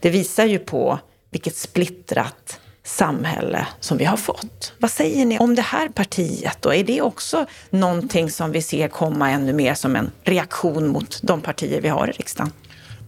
Det 0.00 0.10
visar 0.10 0.44
ju 0.44 0.58
på 0.58 0.98
vilket 1.30 1.56
splittrat 1.56 2.60
samhälle 2.84 3.66
som 3.80 3.98
vi 3.98 4.04
har 4.04 4.16
fått. 4.16 4.72
Vad 4.78 4.90
säger 4.90 5.24
ni 5.24 5.38
om 5.38 5.54
det 5.54 5.62
här 5.62 5.88
partiet 5.88 6.56
då? 6.60 6.74
Är 6.74 6.84
det 6.84 7.02
också 7.02 7.46
någonting 7.70 8.30
som 8.30 8.52
vi 8.52 8.62
ser 8.62 8.88
komma 8.88 9.30
ännu 9.30 9.52
mer 9.52 9.74
som 9.74 9.96
en 9.96 10.10
reaktion 10.22 10.88
mot 10.88 11.20
de 11.22 11.40
partier 11.40 11.80
vi 11.80 11.88
har 11.88 12.08
i 12.08 12.12
riksdagen? 12.12 12.52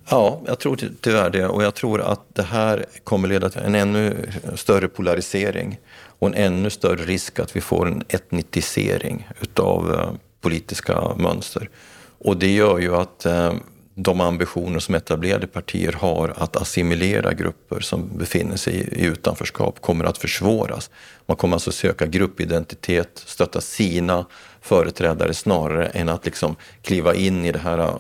Ja, 0.09 0.41
jag 0.47 0.59
tror 0.59 0.79
tyvärr 1.01 1.31
det 1.31 1.47
och 1.47 1.63
jag 1.63 1.75
tror 1.75 2.01
att 2.01 2.35
det 2.35 2.43
här 2.43 2.87
kommer 3.05 3.29
leda 3.29 3.51
till 3.51 3.61
en 3.61 3.75
ännu 3.75 4.31
större 4.55 4.89
polarisering 4.89 5.79
och 6.19 6.29
en 6.29 6.35
ännu 6.35 6.71
större 6.71 7.05
risk 7.05 7.39
att 7.39 7.57
vi 7.57 7.61
får 7.61 7.87
en 7.87 8.03
etnitisering 8.09 9.29
utav 9.41 9.95
eh, 9.95 10.11
politiska 10.41 11.15
mönster. 11.17 11.71
Och 12.19 12.37
det 12.37 12.55
gör 12.55 12.79
ju 12.79 12.97
att 12.97 13.27
eh, 13.27 13.53
de 13.99 14.21
ambitioner 14.21 14.79
som 14.79 14.95
etablerade 14.95 15.47
partier 15.47 15.93
har 15.93 16.35
att 16.37 16.57
assimilera 16.57 17.33
grupper 17.33 17.81
som 17.81 18.19
befinner 18.19 18.57
sig 18.57 18.75
i 18.75 19.05
utanförskap 19.05 19.81
kommer 19.81 20.05
att 20.05 20.19
försvåras. 20.19 20.91
Man 21.27 21.37
kommer 21.37 21.57
alltså 21.57 21.73
söka 21.73 22.07
gruppidentitet, 22.07 23.23
stötta 23.27 23.61
sina 23.61 24.27
företrädare 24.61 25.35
snarare 25.35 25.87
än 25.87 26.09
att 26.09 26.25
liksom 26.25 26.57
kliva 26.83 27.15
in 27.15 27.45
i 27.45 27.53
det 27.53 27.59
här 27.59 27.99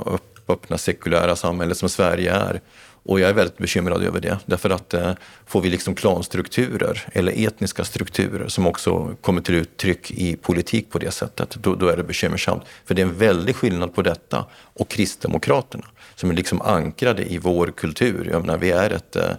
öppna 0.48 0.78
sekulära 0.78 1.36
samhället 1.36 1.78
som 1.78 1.88
Sverige 1.88 2.32
är 2.32 2.60
och 3.06 3.20
jag 3.20 3.30
är 3.30 3.34
väldigt 3.34 3.58
bekymrad 3.58 4.02
över 4.02 4.20
det. 4.20 4.38
Därför 4.46 4.70
att 4.70 4.94
eh, 4.94 5.12
får 5.46 5.60
vi 5.60 5.70
liksom 5.70 5.94
klanstrukturer 5.94 7.08
eller 7.12 7.46
etniska 7.46 7.84
strukturer 7.84 8.48
som 8.48 8.66
också 8.66 9.16
kommer 9.20 9.40
till 9.40 9.54
uttryck 9.54 10.10
i 10.10 10.36
politik 10.36 10.90
på 10.90 10.98
det 10.98 11.10
sättet, 11.10 11.50
då, 11.50 11.74
då 11.74 11.88
är 11.88 11.96
det 11.96 12.02
bekymmersamt. 12.02 12.62
För 12.84 12.94
det 12.94 13.02
är 13.02 13.06
en 13.06 13.18
väldig 13.18 13.56
skillnad 13.56 13.94
på 13.94 14.02
detta 14.02 14.46
och 14.52 14.88
Kristdemokraterna 14.88 15.84
som 16.14 16.30
är 16.30 16.34
liksom 16.34 16.62
ankrade 16.62 17.32
i 17.32 17.38
vår 17.38 17.66
kultur. 17.66 18.28
Jag 18.32 18.40
menar, 18.40 18.58
vi 18.58 18.70
är 18.70 18.90
ett 18.90 19.16
eh, 19.16 19.30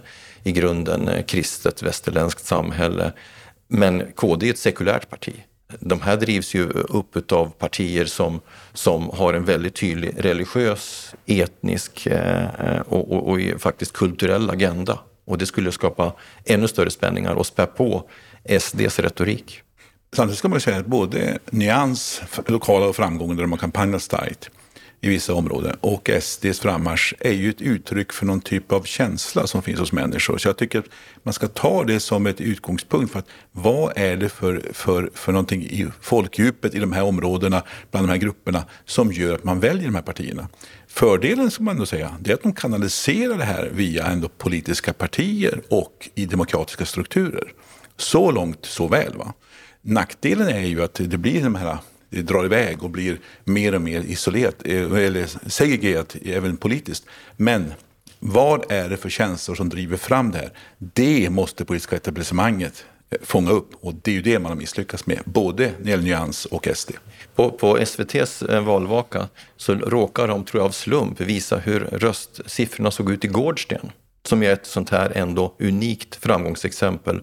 i 0.42 0.52
grunden 0.52 1.08
eh, 1.08 1.24
kristet 1.24 1.82
västerländskt 1.82 2.46
samhälle. 2.46 3.12
Men 3.68 4.12
KD 4.14 4.46
är 4.46 4.50
ett 4.50 4.58
sekulärt 4.58 5.10
parti 5.10 5.34
de 5.80 6.00
här 6.00 6.16
drivs 6.16 6.54
ju 6.54 6.68
upp 6.68 7.32
av 7.32 7.50
partier 7.50 8.04
som, 8.04 8.40
som 8.72 9.10
har 9.10 9.34
en 9.34 9.44
väldigt 9.44 9.74
tydlig 9.74 10.14
religiös, 10.18 11.14
etnisk 11.26 12.06
eh, 12.06 12.80
och, 12.86 13.12
och, 13.12 13.28
och 13.28 13.60
faktiskt 13.60 13.92
kulturell 13.92 14.50
agenda. 14.50 14.98
Och 15.24 15.38
det 15.38 15.46
skulle 15.46 15.72
skapa 15.72 16.12
ännu 16.44 16.68
större 16.68 16.90
spänningar 16.90 17.34
och 17.34 17.46
spä 17.46 17.66
på 17.66 18.10
SDs 18.60 18.98
retorik. 18.98 19.62
Samtidigt 20.12 20.38
ska 20.38 20.48
man 20.48 20.60
säga 20.60 20.76
att 20.76 20.86
både 20.86 21.38
Nyans 21.50 22.22
lokala 22.46 22.92
framgångar 22.92 23.34
där 23.34 23.42
de 23.42 23.52
har 23.52 23.58
kampanjat 23.58 24.02
starkt 24.02 24.50
i 25.00 25.08
vissa 25.08 25.34
områden 25.34 25.76
och 25.80 26.10
SDs 26.20 26.60
frammarsch 26.60 27.14
är 27.20 27.32
ju 27.32 27.50
ett 27.50 27.60
uttryck 27.60 28.12
för 28.12 28.26
någon 28.26 28.40
typ 28.40 28.72
av 28.72 28.82
känsla 28.82 29.46
som 29.46 29.62
finns 29.62 29.80
hos 29.80 29.92
människor. 29.92 30.38
Så 30.38 30.48
jag 30.48 30.56
tycker 30.56 30.78
att 30.78 30.88
man 31.22 31.34
ska 31.34 31.48
ta 31.48 31.84
det 31.84 32.00
som 32.00 32.26
ett 32.26 32.40
utgångspunkt 32.40 33.12
för 33.12 33.18
att 33.18 33.28
vad 33.52 33.92
är 33.96 34.16
det 34.16 34.28
för, 34.28 34.62
för, 34.72 35.10
för 35.14 35.32
någonting 35.32 35.62
i 35.62 35.86
folkdjupet 36.00 36.74
i 36.74 36.78
de 36.78 36.92
här 36.92 37.02
områdena, 37.02 37.62
bland 37.90 38.08
de 38.08 38.12
här 38.12 38.18
grupperna, 38.18 38.64
som 38.84 39.12
gör 39.12 39.34
att 39.34 39.44
man 39.44 39.60
väljer 39.60 39.84
de 39.84 39.94
här 39.94 40.02
partierna. 40.02 40.48
Fördelen, 40.88 41.50
ska 41.50 41.62
man 41.62 41.74
ändå 41.74 41.86
säga, 41.86 42.16
det 42.20 42.30
är 42.30 42.34
att 42.34 42.42
de 42.42 42.52
kanaliserar 42.52 43.38
det 43.38 43.44
här 43.44 43.70
via 43.72 44.06
ändå 44.06 44.28
politiska 44.28 44.92
partier 44.92 45.62
och 45.70 46.08
i 46.14 46.26
demokratiska 46.26 46.84
strukturer. 46.84 47.52
Så 47.96 48.30
långt, 48.30 48.64
så 48.64 48.88
väl. 48.88 49.16
Va? 49.16 49.32
Nackdelen 49.82 50.48
är 50.48 50.66
ju 50.66 50.82
att 50.82 50.94
det 50.94 51.18
blir 51.18 51.42
de 51.42 51.54
här 51.54 51.78
drar 52.10 52.44
iväg 52.44 52.82
och 52.82 52.90
blir 52.90 53.18
mer 53.44 53.74
och 53.74 53.80
mer 53.80 54.00
isolerat, 54.00 54.54
eh, 54.64 54.92
eller 54.92 55.48
segregerat 55.50 56.16
även 56.24 56.56
politiskt. 56.56 57.06
Men 57.36 57.72
vad 58.18 58.72
är 58.72 58.88
det 58.88 58.96
för 58.96 59.08
känslor 59.08 59.54
som 59.54 59.68
driver 59.68 59.96
fram 59.96 60.30
det 60.30 60.38
här? 60.38 60.50
Det 60.78 61.30
måste 61.30 61.64
politiska 61.64 61.96
etablissemanget 61.96 62.84
eh, 63.10 63.18
fånga 63.22 63.50
upp 63.50 63.70
och 63.80 63.94
det 63.94 64.10
är 64.10 64.14
ju 64.14 64.22
det 64.22 64.38
man 64.38 64.52
har 64.52 64.56
misslyckats 64.56 65.06
med, 65.06 65.20
både 65.24 65.66
när 65.66 65.84
det 65.84 65.90
gäller 65.90 66.04
Nyans 66.04 66.44
och 66.44 66.68
SD. 66.74 66.90
På, 67.34 67.50
på 67.50 67.78
SVTs 67.78 68.42
eh, 68.42 68.64
valvaka 68.64 69.28
så 69.56 69.74
råkar 69.74 70.28
de, 70.28 70.44
tror 70.44 70.60
jag 70.60 70.66
av 70.66 70.72
slump, 70.72 71.20
visa 71.20 71.58
hur 71.58 71.80
röstsiffrorna 71.80 72.90
såg 72.90 73.10
ut 73.10 73.24
i 73.24 73.28
Gårdsten, 73.28 73.90
som 74.22 74.42
är 74.42 74.52
ett 74.52 74.66
sånt 74.66 74.90
här 74.90 75.12
ändå 75.14 75.54
unikt 75.58 76.16
framgångsexempel 76.16 77.20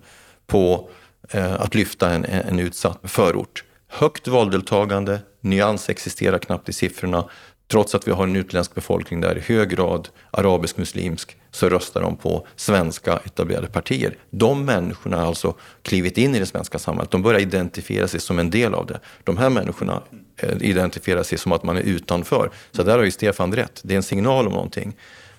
på 0.47 0.89
eh, 1.29 1.53
att 1.53 1.75
lyfta 1.75 2.09
en, 2.09 2.25
en 2.25 2.59
utsatt 2.59 2.99
förort. 3.03 3.63
Högt 3.97 4.27
valdeltagande, 4.27 5.19
nyans 5.41 5.89
existerar 5.89 6.37
knappt 6.37 6.69
i 6.69 6.73
siffrorna. 6.73 7.29
Trots 7.71 7.95
att 7.95 8.07
vi 8.07 8.11
har 8.11 8.23
en 8.23 8.35
utländsk 8.35 8.75
befolkning 8.75 9.21
där 9.21 9.37
i 9.37 9.41
hög 9.41 9.69
grad 9.69 10.09
arabisk-muslimsk 10.31 11.37
så 11.51 11.69
röstar 11.69 12.01
de 12.01 12.15
på 12.17 12.47
svenska 12.55 13.19
etablerade 13.25 13.67
partier. 13.67 14.17
De 14.29 14.65
människorna 14.65 15.17
har 15.17 15.25
alltså 15.25 15.53
klivit 15.81 16.17
in 16.17 16.35
i 16.35 16.39
det 16.39 16.45
svenska 16.45 16.79
samhället. 16.79 17.11
De 17.11 17.21
börjar 17.21 17.39
identifiera 17.39 18.07
sig 18.07 18.19
som 18.19 18.39
en 18.39 18.49
del 18.49 18.73
av 18.73 18.85
det. 18.85 18.99
De 19.23 19.37
här 19.37 19.49
människorna 19.49 20.01
eh, 20.37 20.57
identifierar 20.61 21.23
sig 21.23 21.37
som 21.37 21.51
att 21.51 21.63
man 21.63 21.77
är 21.77 21.81
utanför. 21.81 22.51
Så 22.71 22.83
där 22.83 22.97
har 22.97 23.05
ju 23.05 23.11
Stefan 23.11 23.55
rätt. 23.55 23.81
Det 23.83 23.93
är 23.93 23.97
en 23.97 24.03
signal 24.03 24.47
om 24.47 24.53
någonting. 24.53 24.95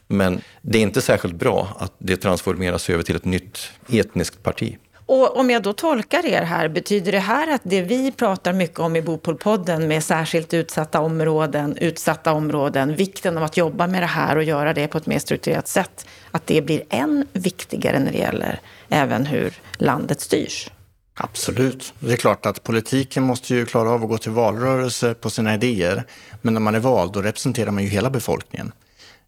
Men 0.06 0.40
det 0.62 0.78
är 0.78 0.82
inte 0.82 1.02
särskilt 1.02 1.34
bra 1.34 1.76
att 1.78 1.92
det 1.98 2.16
transformeras 2.16 2.90
över 2.90 3.02
till 3.02 3.16
ett 3.16 3.24
nytt 3.24 3.58
etniskt 3.88 4.42
parti. 4.42 4.76
Och 5.06 5.36
om 5.36 5.50
jag 5.50 5.62
då 5.62 5.72
tolkar 5.72 6.26
er 6.26 6.42
här, 6.42 6.68
betyder 6.68 7.12
det 7.12 7.18
här 7.18 7.54
att 7.54 7.60
det 7.64 7.82
vi 7.82 8.12
pratar 8.12 8.52
mycket 8.52 8.78
om 8.78 8.96
i 8.96 9.02
Bopolpodden 9.02 9.88
med 9.88 10.04
särskilt 10.04 10.54
utsatta 10.54 11.00
områden, 11.00 11.76
utsatta 11.76 12.32
områden, 12.32 12.96
vikten 12.96 13.36
av 13.36 13.42
att 13.42 13.56
jobba 13.56 13.86
med 13.86 14.02
det 14.02 14.06
här 14.06 14.36
och 14.36 14.44
göra 14.44 14.74
det 14.74 14.88
på 14.88 14.98
ett 14.98 15.06
mer 15.06 15.18
strukturerat 15.18 15.68
sätt, 15.68 16.06
att 16.30 16.46
det 16.46 16.62
blir 16.62 16.82
än 16.90 17.26
viktigare 17.32 17.98
när 17.98 18.12
det 18.12 18.18
gäller 18.18 18.60
även 18.88 19.26
hur 19.26 19.54
landet 19.78 20.20
styrs? 20.20 20.70
Absolut. 21.14 21.94
Det 21.98 22.12
är 22.12 22.16
klart 22.16 22.46
att 22.46 22.62
politiken 22.62 23.22
måste 23.22 23.54
ju 23.54 23.66
klara 23.66 23.90
av 23.90 24.02
att 24.02 24.08
gå 24.08 24.18
till 24.18 24.32
valrörelse 24.32 25.14
på 25.14 25.30
sina 25.30 25.54
idéer. 25.54 26.04
Men 26.42 26.54
när 26.54 26.60
man 26.60 26.74
är 26.74 26.80
vald, 26.80 27.12
då 27.12 27.22
representerar 27.22 27.70
man 27.70 27.82
ju 27.82 27.88
hela 27.88 28.10
befolkningen. 28.10 28.72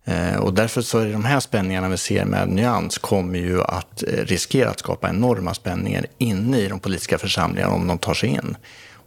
Eh, 0.09 0.37
och 0.37 0.55
därför 0.55 0.83
så 0.83 0.99
är 0.99 1.13
de 1.13 1.25
här 1.25 1.41
spänningarna 1.41 1.89
vi 1.89 1.97
ser 1.97 2.25
med 2.25 2.49
nyans 2.49 2.99
kommer 2.99 3.39
ju 3.39 3.63
att 3.63 4.03
eh, 4.03 4.25
riskera 4.25 4.71
att 4.71 4.79
skapa 4.79 5.09
enorma 5.09 5.55
spänningar 5.55 6.07
inne 6.19 6.59
i 6.59 6.69
de 6.69 6.81
politiska 6.81 7.19
församlingarna 7.19 7.75
om 7.75 7.87
de 7.87 7.99
tar 7.99 8.15
sig 8.15 8.29
in. 8.29 8.57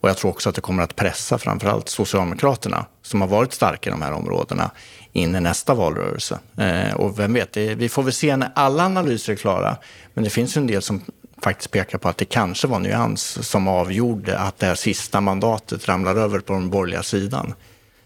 Och 0.02 0.10
jag 0.10 0.18
tror 0.18 0.32
också 0.32 0.50
att 0.50 0.56
det 0.56 0.62
kommer 0.62 0.84
att 0.84 0.96
pressa 0.96 1.38
framförallt 1.38 1.90
Socialdemokraterna 1.90 2.86
som 3.02 3.22
har 3.22 3.28
varit 3.28 3.54
starka 3.54 3.90
i 3.90 3.92
de 3.92 4.02
här 4.02 4.12
områdena 4.12 4.72
in 5.14 5.36
i 5.36 5.40
nästa 5.40 5.74
valrörelse. 5.74 6.40
Eh, 6.58 6.94
och 6.94 7.20
vem 7.20 7.34
vet, 7.34 7.58
vi 7.58 7.90
får 7.90 8.04
väl 8.04 8.14
se 8.14 8.38
när 8.38 8.52
alla 8.56 8.86
analyser 8.86 9.34
är 9.34 9.38
klara. 9.38 9.78
Men 10.14 10.24
det 10.24 10.30
finns 10.30 10.58
ju 10.58 10.60
en 10.60 10.68
del 10.68 10.82
som 10.82 11.02
faktiskt 11.42 11.72
pekar 11.72 11.98
på 11.98 12.10
att 12.10 12.18
det 12.18 12.26
kanske 12.26 12.68
var 12.68 12.80
nyans 12.80 13.48
som 13.50 13.68
avgjorde 13.68 14.40
att 14.40 14.60
det 14.60 14.66
här 14.66 14.76
sista 14.76 15.22
mandatet 15.22 15.88
ramlar 15.88 16.16
över 16.16 16.40
på 16.40 16.54
den 16.54 16.70
borgerliga 16.70 17.04
sidan. 17.04 17.54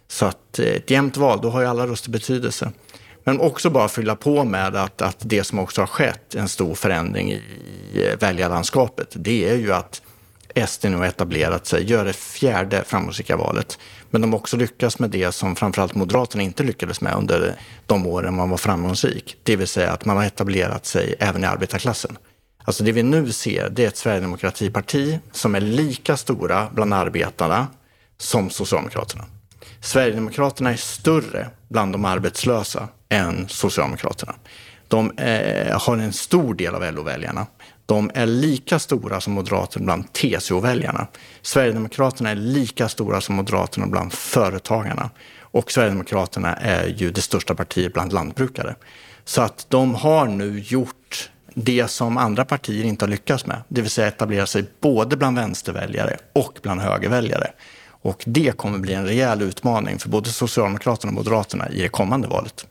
Så 0.07 0.25
att 0.25 0.59
eh, 0.59 0.65
ett 0.65 0.91
jämnt 0.91 1.17
val, 1.17 1.39
då 1.41 1.49
har 1.49 1.61
ju 1.61 1.67
alla 1.67 1.87
röster 1.87 2.09
betydelse. 2.09 2.71
Men 3.23 3.39
också 3.39 3.69
bara 3.69 3.87
fylla 3.87 4.15
på 4.15 4.43
med 4.43 4.75
att, 4.75 5.01
att 5.01 5.17
det 5.19 5.43
som 5.43 5.59
också 5.59 5.81
har 5.81 5.87
skett, 5.87 6.35
en 6.35 6.47
stor 6.47 6.75
förändring 6.75 7.31
i 7.31 7.41
eh, 7.93 8.19
väljarlandskapet, 8.19 9.07
det 9.15 9.49
är 9.49 9.55
ju 9.55 9.73
att 9.73 10.01
SD 10.67 10.85
nu 10.85 10.97
har 10.97 11.05
etablerat 11.05 11.65
sig, 11.65 11.83
gör 11.83 12.05
det 12.05 12.13
fjärde 12.13 12.83
framgångsrika 12.87 13.37
valet. 13.37 13.79
Men 14.09 14.21
de 14.21 14.33
har 14.33 14.39
också 14.39 14.57
lyckats 14.57 14.99
med 14.99 15.09
det 15.09 15.31
som 15.31 15.55
framförallt 15.55 15.95
Moderaterna 15.95 16.43
inte 16.43 16.63
lyckades 16.63 17.01
med 17.01 17.15
under 17.15 17.55
de 17.85 18.07
åren 18.07 18.35
man 18.35 18.49
var 18.49 18.57
framgångsrik. 18.57 19.37
Det 19.43 19.55
vill 19.55 19.67
säga 19.67 19.91
att 19.91 20.05
man 20.05 20.17
har 20.17 20.23
etablerat 20.23 20.85
sig 20.85 21.15
även 21.19 21.43
i 21.43 21.47
arbetarklassen. 21.47 22.17
Alltså 22.63 22.83
det 22.83 22.91
vi 22.91 23.03
nu 23.03 23.31
ser, 23.31 23.69
det 23.69 23.83
är 23.83 23.87
ett 23.87 23.97
Sverigedemokratiparti 23.97 25.19
som 25.31 25.55
är 25.55 25.61
lika 25.61 26.17
stora 26.17 26.67
bland 26.73 26.93
arbetarna 26.93 27.67
som 28.17 28.49
Socialdemokraterna. 28.49 29.25
Sverigedemokraterna 29.85 30.71
är 30.71 30.75
större 30.75 31.47
bland 31.67 31.91
de 31.91 32.05
arbetslösa 32.05 32.87
än 33.09 33.47
Socialdemokraterna. 33.49 34.35
De 34.87 35.11
eh, 35.17 35.79
har 35.81 35.97
en 35.97 36.13
stor 36.13 36.53
del 36.53 36.75
av 36.75 36.93
LO-väljarna. 36.93 37.47
De 37.85 38.11
är 38.13 38.25
lika 38.25 38.79
stora 38.79 39.21
som 39.21 39.33
Moderaterna 39.33 39.85
bland 39.85 40.13
TCO-väljarna. 40.13 41.07
Sverigedemokraterna 41.41 42.29
är 42.29 42.35
lika 42.35 42.89
stora 42.89 43.21
som 43.21 43.35
Moderaterna 43.35 43.87
bland 43.87 44.13
företagarna. 44.13 45.09
Och 45.39 45.71
Sverigedemokraterna 45.71 46.53
är 46.55 46.87
ju 46.87 47.11
det 47.11 47.21
största 47.21 47.55
partiet 47.55 47.93
bland 47.93 48.13
lantbrukare. 48.13 48.75
Så 49.25 49.41
att 49.41 49.65
de 49.69 49.95
har 49.95 50.27
nu 50.27 50.59
gjort 50.59 51.29
det 51.53 51.87
som 51.87 52.17
andra 52.17 52.45
partier 52.45 52.83
inte 52.83 53.05
har 53.05 53.09
lyckats 53.09 53.45
med. 53.45 53.61
Det 53.67 53.81
vill 53.81 53.89
säga 53.89 54.07
etablera 54.07 54.45
sig 54.45 54.65
både 54.81 55.17
bland 55.17 55.37
vänsterväljare 55.37 56.17
och 56.33 56.59
bland 56.61 56.81
högerväljare. 56.81 57.51
Och 58.05 58.23
det 58.25 58.57
kommer 58.57 58.79
bli 58.79 58.93
en 58.93 59.05
rejäl 59.05 59.41
utmaning 59.41 59.99
för 59.99 60.09
både 60.09 60.29
Socialdemokraterna 60.29 61.09
och 61.09 61.13
Moderaterna 61.13 61.69
i 61.69 61.81
det 61.81 61.89
kommande 61.89 62.27
valet. 62.27 62.65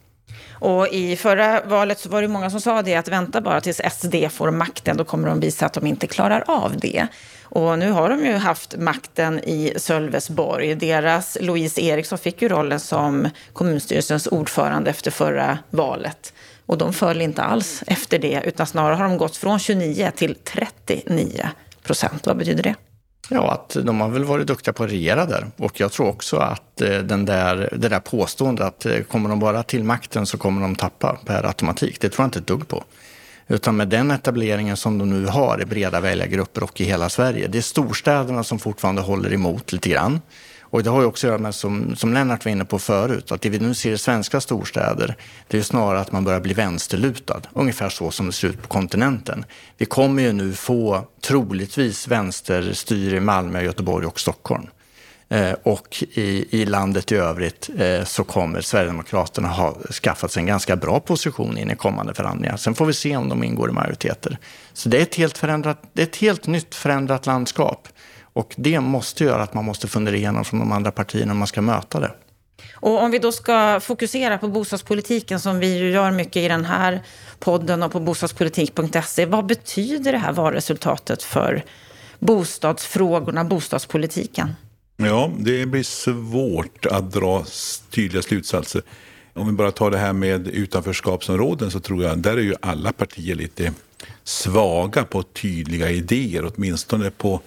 Och 0.52 0.88
i 0.88 1.16
förra 1.16 1.60
valet 1.64 1.98
så 1.98 2.08
var 2.08 2.22
det 2.22 2.28
många 2.28 2.50
som 2.50 2.60
sa 2.60 2.82
det 2.82 2.94
att 2.94 3.08
vänta 3.08 3.40
bara 3.40 3.60
tills 3.60 3.80
SD 3.92 4.14
får 4.30 4.50
makten, 4.50 4.96
då 4.96 5.04
kommer 5.04 5.28
de 5.28 5.40
visa 5.40 5.66
att 5.66 5.72
de 5.72 5.86
inte 5.86 6.06
klarar 6.06 6.44
av 6.46 6.76
det. 6.76 7.06
Och 7.42 7.78
nu 7.78 7.90
har 7.90 8.10
de 8.10 8.24
ju 8.24 8.32
haft 8.34 8.76
makten 8.76 9.38
i 9.38 9.72
Sölvesborg. 9.76 10.74
Deras 10.74 11.38
Louise 11.40 11.80
Eriksson 11.80 12.18
fick 12.18 12.42
ju 12.42 12.48
rollen 12.48 12.80
som 12.80 13.28
kommunstyrelsens 13.52 14.26
ordförande 14.26 14.90
efter 14.90 15.10
förra 15.10 15.58
valet. 15.70 16.32
Och 16.66 16.78
de 16.78 16.92
föll 16.92 17.22
inte 17.22 17.42
alls 17.42 17.82
efter 17.86 18.18
det, 18.18 18.42
utan 18.44 18.66
snarare 18.66 18.94
har 18.94 19.04
de 19.04 19.18
gått 19.18 19.36
från 19.36 19.58
29 19.58 20.12
till 20.16 20.34
39 20.44 21.48
procent. 21.82 22.26
Vad 22.26 22.36
betyder 22.36 22.62
det? 22.62 22.74
Ja, 23.30 23.52
att 23.52 23.76
de 23.84 24.00
har 24.00 24.08
väl 24.08 24.24
varit 24.24 24.46
duktiga 24.46 24.72
på 24.72 24.84
att 24.84 24.90
regera 24.90 25.26
där. 25.26 25.46
Och 25.56 25.80
jag 25.80 25.92
tror 25.92 26.08
också 26.08 26.36
att 26.36 26.80
eh, 26.80 26.98
den 26.98 27.24
där, 27.24 27.68
det 27.76 27.88
där 27.88 28.00
påståendet 28.00 28.66
att 28.66 28.86
eh, 28.86 29.00
kommer 29.00 29.28
de 29.28 29.40
bara 29.40 29.62
till 29.62 29.84
makten 29.84 30.26
så 30.26 30.38
kommer 30.38 30.62
de 30.62 30.76
tappa 30.76 31.18
per 31.26 31.46
automatik. 31.46 32.00
Det 32.00 32.08
tror 32.08 32.22
jag 32.22 32.26
inte 32.26 32.38
ett 32.38 32.46
dugg 32.46 32.68
på. 32.68 32.84
Utan 33.48 33.76
med 33.76 33.88
den 33.88 34.10
etableringen 34.10 34.76
som 34.76 34.98
de 34.98 35.10
nu 35.10 35.26
har 35.26 35.62
i 35.62 35.64
breda 35.64 36.00
väljargrupper 36.00 36.62
och 36.62 36.80
i 36.80 36.84
hela 36.84 37.08
Sverige. 37.08 37.48
Det 37.48 37.58
är 37.58 37.62
storstäderna 37.62 38.44
som 38.44 38.58
fortfarande 38.58 39.02
håller 39.02 39.32
emot 39.32 39.72
lite 39.72 39.88
grann. 39.88 40.20
Och 40.74 40.82
det 40.82 40.90
har 40.90 41.00
ju 41.00 41.06
också 41.06 41.26
att 41.26 41.28
göra 41.28 41.38
med, 41.38 41.54
som, 41.54 41.96
som 41.96 42.14
Lennart 42.14 42.44
var 42.44 42.52
inne 42.52 42.64
på 42.64 42.78
förut, 42.78 43.32
att 43.32 43.40
det 43.40 43.48
vi 43.48 43.58
nu 43.58 43.74
ser 43.74 43.92
i 43.92 43.98
svenska 43.98 44.40
storstäder, 44.40 45.16
det 45.48 45.58
är 45.58 45.62
snarare 45.62 46.00
att 46.00 46.12
man 46.12 46.24
börjar 46.24 46.40
bli 46.40 46.54
vänsterlutad. 46.54 47.40
Ungefär 47.52 47.88
så 47.88 48.10
som 48.10 48.26
det 48.26 48.32
ser 48.32 48.48
ut 48.48 48.62
på 48.62 48.68
kontinenten. 48.68 49.44
Vi 49.76 49.86
kommer 49.86 50.22
ju 50.22 50.32
nu 50.32 50.52
få 50.52 51.06
troligtvis 51.20 52.08
vänsterstyre 52.08 53.16
i 53.16 53.20
Malmö, 53.20 53.62
Göteborg 53.62 54.06
och 54.06 54.20
Stockholm. 54.20 54.66
Eh, 55.28 55.52
och 55.62 56.04
i, 56.14 56.60
i 56.60 56.66
landet 56.66 57.12
i 57.12 57.16
övrigt 57.16 57.70
eh, 57.78 58.04
så 58.04 58.24
kommer 58.24 58.60
Sverigedemokraterna 58.60 59.48
ha 59.48 59.76
skaffat 60.02 60.32
sig 60.32 60.40
en 60.40 60.46
ganska 60.46 60.76
bra 60.76 61.00
position 61.00 61.58
in 61.58 61.70
i 61.70 61.76
kommande 61.76 62.14
förhandlingar. 62.14 62.56
Sen 62.56 62.74
får 62.74 62.86
vi 62.86 62.92
se 62.92 63.16
om 63.16 63.28
de 63.28 63.44
ingår 63.44 63.70
i 63.70 63.72
majoriteter. 63.72 64.38
Så 64.72 64.88
det 64.88 64.98
är 64.98 65.02
ett 65.02 65.14
helt, 65.14 65.38
förändrat, 65.38 65.82
det 65.92 66.02
är 66.02 66.06
ett 66.06 66.16
helt 66.16 66.46
nytt 66.46 66.74
förändrat 66.74 67.26
landskap. 67.26 67.88
Och 68.34 68.54
det 68.56 68.80
måste 68.80 69.24
göra 69.24 69.42
att 69.42 69.54
man 69.54 69.64
måste 69.64 69.88
fundera 69.88 70.16
igenom 70.16 70.44
från 70.44 70.60
de 70.60 70.72
andra 70.72 70.90
partierna 70.90 71.32
hur 71.32 71.38
man 71.38 71.46
ska 71.46 71.62
möta 71.62 72.00
det. 72.00 72.14
Och 72.74 73.02
om 73.02 73.10
vi 73.10 73.18
då 73.18 73.32
ska 73.32 73.80
fokusera 73.80 74.38
på 74.38 74.48
bostadspolitiken 74.48 75.40
som 75.40 75.58
vi 75.58 75.78
ju 75.78 75.90
gör 75.90 76.10
mycket 76.10 76.36
i 76.36 76.48
den 76.48 76.64
här 76.64 77.02
podden 77.38 77.82
och 77.82 77.92
på 77.92 78.00
bostadspolitik.se. 78.00 79.26
Vad 79.26 79.46
betyder 79.46 80.12
det 80.12 80.18
här 80.18 80.32
valresultatet 80.32 81.22
för 81.22 81.64
bostadsfrågorna, 82.18 83.44
bostadspolitiken? 83.44 84.54
Ja, 84.96 85.30
det 85.38 85.66
blir 85.66 85.82
svårt 85.82 86.86
att 86.86 87.12
dra 87.12 87.44
tydliga 87.90 88.22
slutsatser. 88.22 88.82
Om 89.32 89.46
vi 89.46 89.52
bara 89.52 89.70
tar 89.70 89.90
det 89.90 89.98
här 89.98 90.12
med 90.12 90.48
utanförskapsområden 90.48 91.70
så 91.70 91.80
tror 91.80 92.02
jag 92.02 92.18
där 92.18 92.36
är 92.36 92.42
ju 92.42 92.54
alla 92.60 92.92
partier 92.92 93.34
lite 93.34 93.72
svaga 94.24 95.04
på 95.04 95.22
tydliga 95.22 95.90
idéer, 95.90 96.52
åtminstone 96.54 97.10
på 97.10 97.40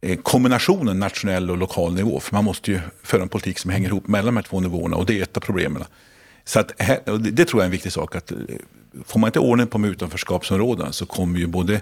Eh, 0.00 0.18
kombinationen 0.18 0.98
nationell 0.98 1.50
och 1.50 1.58
lokal 1.58 1.94
nivå. 1.94 2.20
För 2.20 2.34
man 2.34 2.44
måste 2.44 2.70
ju 2.70 2.80
föra 3.02 3.22
en 3.22 3.28
politik 3.28 3.58
som 3.58 3.70
hänger 3.70 3.88
ihop 3.88 4.06
mellan 4.06 4.26
de 4.26 4.36
här 4.36 4.42
två 4.42 4.60
nivåerna 4.60 4.96
och 4.96 5.06
det 5.06 5.18
är 5.18 5.22
ett 5.22 5.36
av 5.36 5.40
problemen. 5.40 5.84
Så 6.44 6.60
att, 6.60 6.72
det 7.20 7.44
tror 7.44 7.60
jag 7.60 7.60
är 7.60 7.64
en 7.64 7.70
viktig 7.70 7.92
sak. 7.92 8.16
att 8.16 8.32
eh, 8.32 8.38
Får 9.04 9.20
man 9.20 9.28
inte 9.28 9.38
ordning 9.38 9.66
på 9.66 9.78
med 9.78 9.90
utanförskapsområden 9.90 10.92
så 10.92 11.06
kommer 11.06 11.38
ju 11.38 11.46
både 11.46 11.74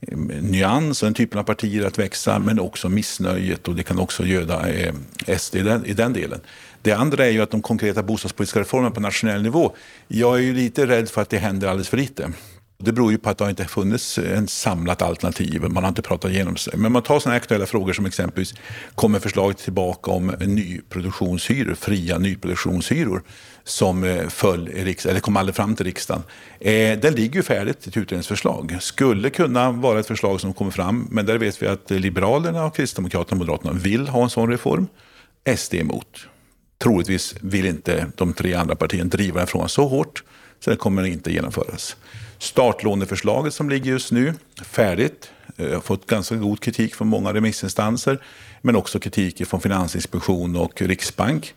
eh, 0.00 0.18
nyans 0.42 1.02
och 1.02 1.06
den 1.06 1.14
typen 1.14 1.38
av 1.40 1.44
partier 1.44 1.86
att 1.86 1.98
växa 1.98 2.38
men 2.38 2.60
också 2.60 2.88
missnöjet 2.88 3.68
och 3.68 3.74
det 3.74 3.82
kan 3.82 3.98
också 3.98 4.24
göda 4.24 4.66
SD 5.38 5.56
i 5.56 5.62
den, 5.62 5.86
i 5.86 5.92
den 5.92 6.12
delen. 6.12 6.40
Det 6.82 6.92
andra 6.92 7.26
är 7.26 7.30
ju 7.30 7.42
att 7.42 7.50
de 7.50 7.62
konkreta 7.62 8.02
bostadspolitiska 8.02 8.60
reformerna 8.60 8.90
på 8.90 9.00
nationell 9.00 9.42
nivå, 9.42 9.74
jag 10.08 10.36
är 10.36 10.42
ju 10.42 10.54
lite 10.54 10.86
rädd 10.86 11.08
för 11.08 11.22
att 11.22 11.28
det 11.28 11.38
händer 11.38 11.68
alldeles 11.68 11.88
för 11.88 11.96
lite. 11.96 12.32
Det 12.78 12.92
beror 12.92 13.12
ju 13.12 13.18
på 13.18 13.30
att 13.30 13.38
det 13.38 13.50
inte 13.50 13.64
funnits 13.64 14.18
en 14.18 14.48
samlat 14.48 15.02
alternativ. 15.02 15.62
Man 15.62 15.84
har 15.84 15.88
inte 15.88 16.02
pratat 16.02 16.30
igenom 16.30 16.56
sig. 16.56 16.74
Men 16.76 16.92
man 16.92 17.02
tar 17.02 17.20
sådana 17.20 17.36
aktuella 17.36 17.66
frågor 17.66 17.92
som 17.92 18.06
exempelvis 18.06 18.54
kommer 18.94 19.18
förslaget 19.18 19.58
tillbaka 19.58 20.10
om 20.10 20.26
nyproduktionshyror, 20.26 21.74
fria 21.74 22.18
nyproduktionshyror 22.18 23.22
som 23.64 24.04
eh, 24.04 24.28
föll 24.28 24.68
i 24.68 24.84
riksdagen, 24.84 25.10
eller 25.10 25.20
kom 25.20 25.36
aldrig 25.36 25.56
fram 25.56 25.76
till 25.76 25.86
riksdagen. 25.86 26.22
Eh, 26.60 26.98
den 26.98 27.14
ligger 27.14 27.34
ju 27.36 27.42
färdigt, 27.42 27.86
ett 27.86 27.96
utredningsförslag. 27.96 28.76
Skulle 28.80 29.30
kunna 29.30 29.70
vara 29.70 30.00
ett 30.00 30.06
förslag 30.06 30.40
som 30.40 30.52
kommer 30.52 30.70
fram, 30.70 31.08
men 31.10 31.26
där 31.26 31.38
vet 31.38 31.62
vi 31.62 31.66
att 31.66 31.90
Liberalerna, 31.90 32.64
och 32.64 32.76
Kristdemokraterna 32.76 33.34
och 33.34 33.38
Moderaterna 33.38 33.72
vill 33.72 34.08
ha 34.08 34.22
en 34.22 34.30
sån 34.30 34.50
reform. 34.50 34.86
SD 35.56 35.74
är 35.74 35.80
emot. 35.80 36.26
Troligtvis 36.82 37.34
vill 37.40 37.66
inte 37.66 38.06
de 38.16 38.32
tre 38.32 38.54
andra 38.54 38.76
partierna 38.76 39.08
driva 39.08 39.38
den 39.38 39.46
frågan 39.46 39.68
så 39.68 39.88
hårt, 39.88 40.22
så 40.60 40.70
det 40.70 40.76
kommer 40.76 41.04
inte 41.04 41.32
genomföras. 41.32 41.96
Startlåneförslaget 42.38 43.54
som 43.54 43.70
ligger 43.70 43.90
just 43.90 44.12
nu, 44.12 44.34
färdigt, 44.62 45.30
eh, 45.56 45.66
Jag 45.66 45.74
har 45.74 45.80
fått 45.80 46.06
ganska 46.06 46.36
god 46.36 46.60
kritik 46.60 46.94
från 46.94 47.08
många 47.08 47.32
remissinstanser, 47.32 48.22
men 48.62 48.76
också 48.76 48.98
kritik 48.98 49.46
från 49.46 49.60
Finansinspektion 49.60 50.56
och 50.56 50.82
Riksbank. 50.82 51.54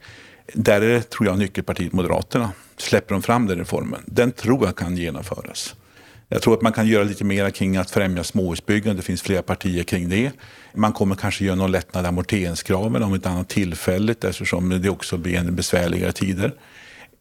Där 0.54 0.82
är 0.82 0.94
det, 0.94 1.10
tror 1.10 1.28
jag, 1.28 1.40
nyckelpartiet 1.40 1.94
Moderaterna. 1.94 2.52
Släpper 2.78 3.14
de 3.14 3.22
fram 3.22 3.48
den 3.48 3.58
reformen, 3.58 4.02
den 4.06 4.32
tror 4.32 4.66
jag 4.66 4.76
kan 4.76 4.98
genomföras. 4.98 5.76
Jag 6.32 6.42
tror 6.42 6.54
att 6.54 6.62
man 6.62 6.74
kan 6.74 6.88
göra 6.88 7.04
lite 7.04 7.24
mer 7.24 7.50
kring 7.50 7.78
att 7.78 7.92
främja 7.92 8.24
småhusbyggande. 8.24 9.02
Det 9.02 9.06
finns 9.06 9.22
flera 9.22 9.42
partier 9.42 9.84
kring 9.84 10.10
det. 10.10 10.32
Man 10.74 10.94
kommer 10.94 11.16
kanske 11.16 11.46
göra 11.46 11.56
någon 11.56 11.72
lättnad 11.72 12.06
i 12.06 12.08
amorteringskraven 12.08 13.04
om 13.04 13.14
ett 13.14 13.26
annat 13.26 13.50
tillfälligt 13.50 14.24
eftersom 14.24 14.82
det 14.82 14.90
också 14.90 15.18
blir 15.18 15.36
en 15.38 15.56
besvärligare 15.56 16.12
tider. 16.12 16.54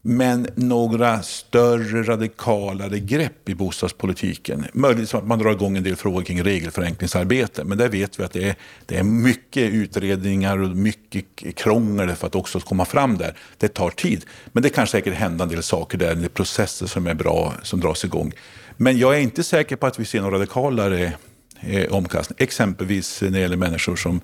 Men 0.01 0.47
några 0.55 1.21
större 1.21 2.03
radikalare 2.03 2.99
grepp 2.99 3.49
i 3.49 3.55
bostadspolitiken. 3.55 4.65
Möjligtvis 4.73 5.13
att 5.13 5.27
man 5.27 5.39
drar 5.39 5.51
igång 5.51 5.77
en 5.77 5.83
del 5.83 5.95
frågor 5.95 6.21
kring 6.21 6.43
regelförenklingsarbete. 6.43 7.63
Men 7.63 7.77
där 7.77 7.89
vet 7.89 8.19
vi 8.19 8.23
att 8.23 8.31
det 8.31 8.49
är, 8.49 8.55
det 8.85 8.97
är 8.97 9.03
mycket 9.03 9.73
utredningar 9.73 10.57
och 10.57 10.69
mycket 10.69 11.55
krångel 11.55 12.15
för 12.15 12.27
att 12.27 12.35
också 12.35 12.59
komma 12.59 12.85
fram 12.85 13.17
där. 13.17 13.33
Det 13.57 13.67
tar 13.67 13.89
tid. 13.89 14.25
Men 14.51 14.63
det 14.63 14.69
kan 14.69 14.87
säkert 14.87 15.13
hända 15.13 15.43
en 15.43 15.49
del 15.49 15.63
saker 15.63 15.97
där, 15.97 16.15
det 16.15 16.25
är 16.25 16.29
processer 16.29 16.87
som 16.87 17.07
är 17.07 17.13
bra, 17.13 17.53
som 17.63 17.79
dras 17.79 18.05
igång. 18.05 18.33
Men 18.77 18.97
jag 18.97 19.15
är 19.15 19.19
inte 19.19 19.43
säker 19.43 19.75
på 19.75 19.87
att 19.87 19.99
vi 19.99 20.05
ser 20.05 20.21
några 20.21 20.35
radikalare 20.35 21.13
eh, 21.61 21.91
omkastning. 21.91 22.35
Exempelvis 22.39 23.21
när 23.21 23.29
det 23.29 23.39
gäller 23.39 23.57
människor 23.57 23.95
som 23.95 24.21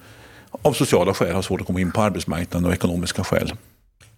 av 0.61 0.73
sociala 0.73 1.13
skäl 1.13 1.35
har 1.35 1.41
svårt 1.41 1.61
att 1.61 1.67
komma 1.67 1.79
in 1.79 1.91
på 1.91 2.01
arbetsmarknaden 2.01 2.65
och 2.67 2.73
ekonomiska 2.73 3.23
skäl. 3.23 3.53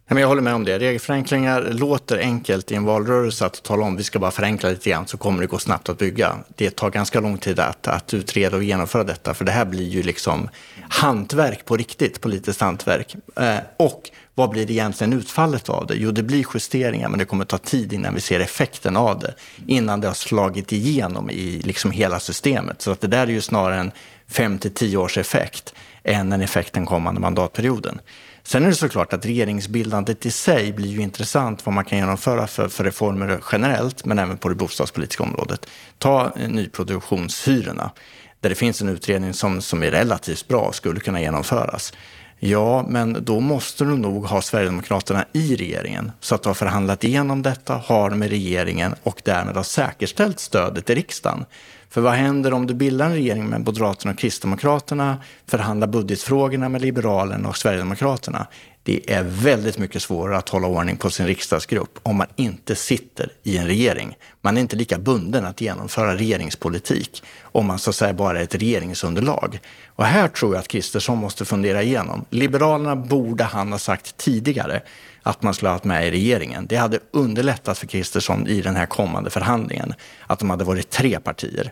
Jag 0.09 0.27
håller 0.27 0.41
med 0.41 0.53
om 0.53 0.63
det. 0.63 0.79
Regelförenklingar 0.79 1.61
låter 1.61 2.17
enkelt 2.17 2.71
i 2.71 2.75
en 2.75 2.83
valrörelse 2.83 3.45
att 3.45 3.63
tala 3.63 3.85
om 3.85 3.95
vi 3.95 4.03
ska 4.03 4.19
bara 4.19 4.31
förenkla 4.31 4.69
lite 4.69 4.89
grann 4.89 5.07
så 5.07 5.17
kommer 5.17 5.41
det 5.41 5.47
gå 5.47 5.57
snabbt 5.57 5.89
att 5.89 5.97
bygga. 5.97 6.35
Det 6.55 6.69
tar 6.69 6.89
ganska 6.89 7.19
lång 7.19 7.37
tid 7.37 7.59
att, 7.59 7.87
att 7.87 8.13
utreda 8.13 8.57
och 8.57 8.63
genomföra 8.63 9.03
detta 9.03 9.33
för 9.33 9.45
det 9.45 9.51
här 9.51 9.65
blir 9.65 9.87
ju 9.87 10.03
liksom 10.03 10.49
hantverk 10.89 11.65
på 11.65 11.77
riktigt, 11.77 12.21
politiskt 12.21 12.61
hantverk. 12.61 13.15
Eh, 13.35 13.57
och 13.77 14.09
vad 14.35 14.49
blir 14.49 14.65
det 14.65 14.73
egentligen 14.73 15.13
utfallet 15.13 15.69
av 15.69 15.87
det? 15.87 15.95
Jo, 15.95 16.11
det 16.11 16.23
blir 16.23 16.45
justeringar 16.53 17.09
men 17.09 17.19
det 17.19 17.25
kommer 17.25 17.45
ta 17.45 17.57
tid 17.57 17.93
innan 17.93 18.15
vi 18.15 18.21
ser 18.21 18.39
effekten 18.39 18.97
av 18.97 19.19
det. 19.19 19.33
Innan 19.67 20.01
det 20.01 20.07
har 20.07 20.15
slagit 20.15 20.71
igenom 20.71 21.29
i 21.29 21.61
liksom 21.63 21.91
hela 21.91 22.19
systemet. 22.19 22.81
Så 22.81 22.91
att 22.91 23.01
det 23.01 23.07
där 23.07 23.27
är 23.27 23.31
ju 23.31 23.41
snarare 23.41 23.79
en 23.79 23.91
5 24.27 24.57
till 24.57 24.73
10 24.73 24.97
års 24.97 25.17
effekt 25.17 25.73
än 26.07 26.31
en 26.31 26.41
effekt 26.41 26.73
den 26.73 26.85
kommande 26.85 27.21
mandatperioden. 27.21 27.99
Sen 28.43 28.63
är 28.63 28.67
det 28.67 28.75
såklart 28.75 29.13
att 29.13 29.25
regeringsbildandet 29.25 30.25
i 30.25 30.31
sig 30.31 30.73
blir 30.73 30.89
ju 30.89 31.01
intressant 31.01 31.65
vad 31.65 31.75
man 31.75 31.85
kan 31.85 31.97
genomföra 31.97 32.47
för, 32.47 32.67
för 32.67 32.83
reformer 32.83 33.39
generellt, 33.51 34.05
men 34.05 34.19
även 34.19 34.37
på 34.37 34.49
det 34.49 34.55
bostadspolitiska 34.55 35.23
området. 35.23 35.65
Ta 35.97 36.31
eh, 36.35 36.49
nyproduktionshyrorna, 36.49 37.91
där 38.39 38.49
det 38.49 38.55
finns 38.55 38.81
en 38.81 38.89
utredning 38.89 39.33
som, 39.33 39.61
som 39.61 39.83
är 39.83 39.91
relativt 39.91 40.47
bra 40.47 40.61
och 40.61 40.75
skulle 40.75 40.99
kunna 40.99 41.21
genomföras. 41.21 41.93
Ja, 42.39 42.85
men 42.87 43.17
då 43.21 43.39
måste 43.39 43.83
du 43.83 43.97
nog 43.97 44.25
ha 44.25 44.41
Sverigedemokraterna 44.41 45.25
i 45.33 45.55
regeringen 45.55 46.11
så 46.19 46.35
att 46.35 46.43
du 46.43 46.49
har 46.49 46.53
förhandlat 46.53 47.03
igenom 47.03 47.41
detta, 47.41 47.81
har 47.85 48.09
med 48.09 48.29
regeringen 48.29 48.95
och 49.03 49.21
därmed 49.25 49.55
har 49.55 49.63
säkerställt 49.63 50.39
stödet 50.39 50.89
i 50.89 50.95
riksdagen. 50.95 51.45
För 51.89 52.01
vad 52.01 52.13
händer 52.13 52.53
om 52.53 52.67
du 52.67 52.73
bildar 52.73 53.05
en 53.05 53.13
regering 53.13 53.49
med 53.49 53.65
Moderaterna 53.65 54.11
och 54.11 54.19
Kristdemokraterna, 54.19 55.17
förhandlar 55.47 55.87
budgetfrågorna 55.87 56.69
med 56.69 56.81
Liberalerna 56.81 57.49
och 57.49 57.57
Sverigedemokraterna? 57.57 58.47
Det 58.83 59.13
är 59.13 59.23
väldigt 59.23 59.77
mycket 59.77 60.01
svårare 60.01 60.37
att 60.37 60.49
hålla 60.49 60.67
ordning 60.67 60.97
på 60.97 61.09
sin 61.09 61.27
riksdagsgrupp 61.27 61.99
om 62.03 62.15
man 62.15 62.27
inte 62.35 62.75
sitter 62.75 63.31
i 63.43 63.57
en 63.57 63.67
regering. 63.67 64.17
Man 64.41 64.57
är 64.57 64.61
inte 64.61 64.75
lika 64.75 64.97
bunden 64.97 65.45
att 65.45 65.61
genomföra 65.61 66.15
regeringspolitik 66.15 67.23
om 67.41 67.65
man 67.65 67.79
så 67.79 67.89
att 67.89 67.95
säga 67.95 68.13
bara 68.13 68.39
är 68.39 68.43
ett 68.43 68.55
regeringsunderlag. 68.55 69.59
Och 69.87 70.05
här 70.05 70.27
tror 70.27 70.53
jag 70.53 70.59
att 70.59 70.67
Kristersson 70.67 71.17
måste 71.17 71.45
fundera 71.45 71.83
igenom. 71.83 72.25
Liberalerna 72.29 72.95
borde 72.95 73.43
han 73.43 73.71
ha 73.71 73.79
sagt 73.79 74.17
tidigare 74.17 74.81
att 75.23 75.43
man 75.43 75.53
skulle 75.53 75.69
ha 75.69 75.75
varit 75.75 75.83
med 75.83 76.07
i 76.07 76.11
regeringen. 76.11 76.65
Det 76.67 76.75
hade 76.75 76.99
underlättat 77.11 77.77
för 77.77 77.87
Kristersson 77.87 78.47
i 78.47 78.61
den 78.61 78.75
här 78.75 78.85
kommande 78.85 79.29
förhandlingen 79.29 79.93
att 80.27 80.39
de 80.39 80.49
hade 80.49 80.63
varit 80.63 80.89
tre 80.89 81.19
partier. 81.19 81.71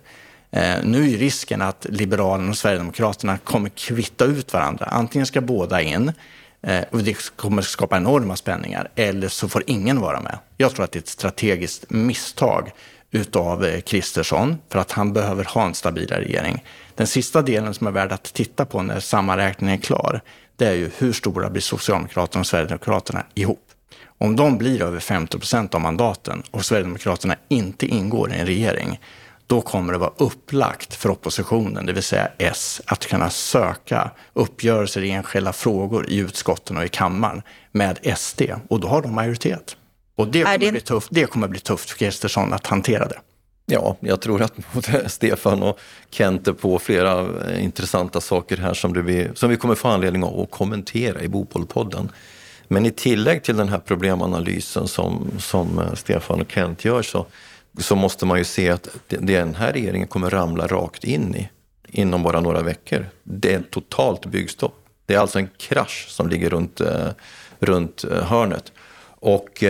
Eh, 0.52 0.76
nu 0.84 1.14
är 1.14 1.18
risken 1.18 1.62
att 1.62 1.86
Liberalerna 1.90 2.50
och 2.50 2.58
Sverigedemokraterna 2.58 3.38
kommer 3.38 3.70
kvitta 3.70 4.26
ut 4.26 4.54
varandra. 4.54 4.86
Antingen 4.86 5.26
ska 5.26 5.42
båda 5.42 5.82
in 5.82 6.12
eh, 6.62 6.84
och 6.92 7.04
det 7.04 7.36
kommer 7.36 7.62
skapa 7.62 7.98
enorma 7.98 8.36
spänningar 8.36 8.90
eller 8.96 9.28
så 9.28 9.50
får 9.50 9.64
ingen 9.68 10.02
vara 10.02 10.22
med. 10.22 10.38
Jag 10.58 10.76
tror 10.76 10.84
att 10.84 10.92
det 10.92 11.00
är 11.00 11.02
ett 11.02 11.08
strategiskt 11.08 11.90
misstag 11.90 12.72
utav 13.12 13.66
eh, 13.66 13.82
Kristersson 13.82 14.58
för 14.70 14.80
att 14.80 14.92
han 14.92 15.14
behöver 15.14 15.44
ha 15.44 15.66
en 15.66 15.74
stabilare 15.74 16.22
regering. 16.22 16.64
Den 16.96 17.08
sista 17.08 17.42
delen 17.42 17.74
som 17.74 17.88
är 17.88 17.92
värd 17.92 18.12
att 18.12 18.24
titta 18.24 18.66
på 18.66 18.82
när 18.82 19.00
sammanräkningen 19.00 19.76
är 19.76 19.82
klar, 19.82 20.22
det 20.58 20.66
är 20.66 20.74
ju 20.74 20.92
hur 20.98 21.14
stora 21.14 21.50
blir 21.50 21.62
Socialdemokraterna 21.62 22.40
och 22.40 22.48
Sverigedemokraterna 22.48 23.26
ihop? 23.34 23.62
Om 24.18 24.36
de 24.36 24.58
blir 24.58 24.82
över 24.82 25.00
50 25.00 25.40
procent 25.40 25.76
av 25.76 25.82
mandaten 25.82 26.44
och 26.52 26.66
Sverigedemokraterna 26.66 27.36
inte 27.48 27.86
ingår 27.86 28.32
i 28.32 28.40
en 28.40 28.46
regering, 28.46 29.00
då 29.48 29.62
kommer 29.62 29.94
det 29.94 30.00
vara 30.00 30.14
upplagt 30.18 30.94
för 30.94 31.10
oppositionen, 31.10 31.86
det 31.86 31.94
vill 31.94 32.04
säga 32.04 32.30
S, 32.38 32.82
att 32.86 33.06
kunna 33.06 33.30
söka 33.30 34.12
uppgörelser 34.34 35.02
i 35.02 35.12
enskilda 35.12 35.54
frågor 35.54 36.10
i 36.10 36.18
utskotten 36.18 36.78
och 36.78 36.86
i 36.86 36.90
kammaren 36.90 37.42
med 37.72 38.18
SD. 38.18 38.42
Och 38.70 38.80
då 38.80 38.88
har 38.88 39.02
de 39.02 39.16
majoritet. 39.16 39.78
Och 40.16 40.28
det 40.28 40.44
kommer, 40.44 40.58
det... 40.58 40.72
Bli, 40.72 40.82
tufft, 40.82 41.08
det 41.12 41.26
kommer 41.26 41.48
bli 41.48 41.60
tufft 41.60 41.90
för 41.90 41.98
Kristersson 41.98 42.54
att 42.54 42.68
hantera 42.68 43.08
det. 43.08 43.20
Ja, 43.66 43.96
jag 44.00 44.22
tror 44.22 44.42
att 44.42 44.54
både 44.74 45.10
Stefan 45.10 45.64
och 45.64 45.80
Kent 46.10 46.48
är 46.48 46.54
på 46.54 46.80
flera 46.80 47.20
eh, 47.20 47.64
intressanta 47.64 48.22
saker 48.22 48.58
här 48.58 48.74
som, 48.74 49.06
vi, 49.06 49.30
som 49.34 49.50
vi 49.50 49.58
kommer 49.58 49.76
få 49.76 49.88
anledning 49.88 50.24
att 50.24 50.52
kommentera 50.52 51.22
i 51.22 51.28
Bopolpodden. 51.28 52.12
Men 52.68 52.86
i 52.86 52.92
tillägg 52.92 53.44
till 53.44 53.58
den 53.58 53.70
här 53.70 53.80
problemanalysen 53.80 54.88
som, 54.88 55.32
som 55.40 55.80
eh, 55.80 55.94
Stefan 55.94 56.42
och 56.42 56.52
Kent 56.52 56.86
gör 56.86 57.02
så, 57.02 57.26
så 57.80 57.96
måste 57.96 58.26
man 58.26 58.38
ju 58.38 58.44
se 58.44 58.70
att 58.70 58.88
den 59.08 59.56
här 59.56 59.74
regeringen 59.74 60.08
kommer 60.08 60.30
ramla 60.30 60.68
rakt 60.68 61.04
in 61.04 61.36
i 61.36 61.50
inom 62.02 62.24
bara 62.24 62.40
några 62.40 62.62
veckor. 62.62 63.06
Det 63.24 63.54
är 63.54 63.62
totalt 63.62 64.26
byggstopp. 64.26 64.76
Det 65.06 65.14
är 65.14 65.20
alltså 65.20 65.40
en 65.40 65.50
krasch 65.58 66.06
som 66.10 66.30
ligger 66.30 66.50
runt, 66.50 66.82
eh, 66.82 67.10
runt 67.60 68.06
hörnet. 68.24 68.72
Och 69.20 69.64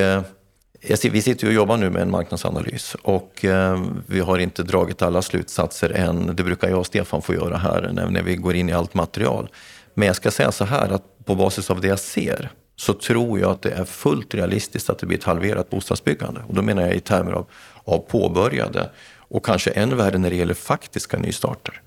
vi 1.11 1.21
sitter 1.21 1.47
och 1.47 1.53
jobbar 1.53 1.77
nu 1.77 1.89
med 1.89 2.01
en 2.01 2.11
marknadsanalys 2.11 2.95
och 3.01 3.45
eh, 3.45 3.83
vi 4.07 4.19
har 4.19 4.39
inte 4.39 4.63
dragit 4.63 5.01
alla 5.01 5.21
slutsatser 5.21 5.89
än. 5.89 6.35
Det 6.35 6.43
brukar 6.43 6.69
jag 6.69 6.79
och 6.79 6.85
Stefan 6.85 7.21
få 7.21 7.33
göra 7.33 7.57
här 7.57 7.89
när 8.09 8.23
vi 8.23 8.35
går 8.35 8.55
in 8.55 8.69
i 8.69 8.73
allt 8.73 8.93
material. 8.93 9.49
Men 9.93 10.07
jag 10.07 10.15
ska 10.15 10.31
säga 10.31 10.51
så 10.51 10.65
här 10.65 10.89
att 10.89 11.25
på 11.25 11.35
basis 11.35 11.69
av 11.69 11.81
det 11.81 11.87
jag 11.87 11.99
ser 11.99 12.51
så 12.75 12.93
tror 12.93 13.39
jag 13.39 13.51
att 13.51 13.61
det 13.61 13.71
är 13.71 13.85
fullt 13.85 14.33
realistiskt 14.33 14.89
att 14.89 14.99
det 14.99 15.05
blir 15.05 15.17
ett 15.17 15.23
halverat 15.23 15.69
bostadsbyggande. 15.69 16.41
Och 16.47 16.53
då 16.53 16.61
menar 16.61 16.81
jag 16.81 16.95
i 16.95 16.99
termer 16.99 17.31
av, 17.31 17.45
av 17.83 17.97
påbörjade 17.97 18.89
och 19.17 19.45
kanske 19.45 19.71
än 19.71 19.97
värre 19.97 20.17
när 20.17 20.29
det 20.29 20.35
gäller 20.35 20.53
faktiska 20.53 21.17
nystarter. 21.17 21.81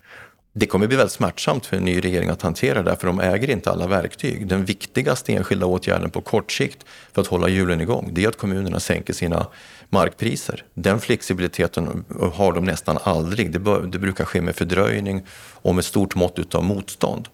Det 0.53 0.67
kommer 0.67 0.87
bli 0.87 0.97
väldigt 0.97 1.13
smärtsamt 1.13 1.67
för 1.67 1.77
en 1.77 1.85
ny 1.85 2.01
regering 2.01 2.29
att 2.29 2.43
hantera 2.43 2.83
det, 2.83 2.97
för 2.97 3.07
de 3.07 3.21
äger 3.21 3.51
inte 3.51 3.71
alla 3.71 3.87
verktyg. 3.87 4.47
Den 4.47 4.65
viktigaste 4.65 5.33
enskilda 5.33 5.67
åtgärden 5.67 6.11
på 6.11 6.21
kort 6.21 6.53
sikt 6.53 6.85
för 7.13 7.23
att 7.23 7.27
hålla 7.29 7.49
hjulen 7.49 7.81
igång, 7.81 8.11
det 8.13 8.25
är 8.25 8.29
att 8.29 8.37
kommunerna 8.37 8.81
sänker 8.81 9.13
sina 9.13 9.47
markpriser. 9.89 10.65
Den 10.75 11.01
flexibiliteten 11.01 12.05
har 12.35 12.53
de 12.53 12.65
nästan 12.65 12.99
aldrig. 13.03 13.53
Det, 13.53 13.59
bör, 13.59 13.83
det 13.83 13.99
brukar 13.99 14.25
ske 14.25 14.41
med 14.41 14.57
fördröjning 14.57 15.27
och 15.53 15.75
med 15.75 15.85
stort 15.85 16.15
mått 16.15 16.55
av 16.55 16.65
motstånd. 16.65 17.29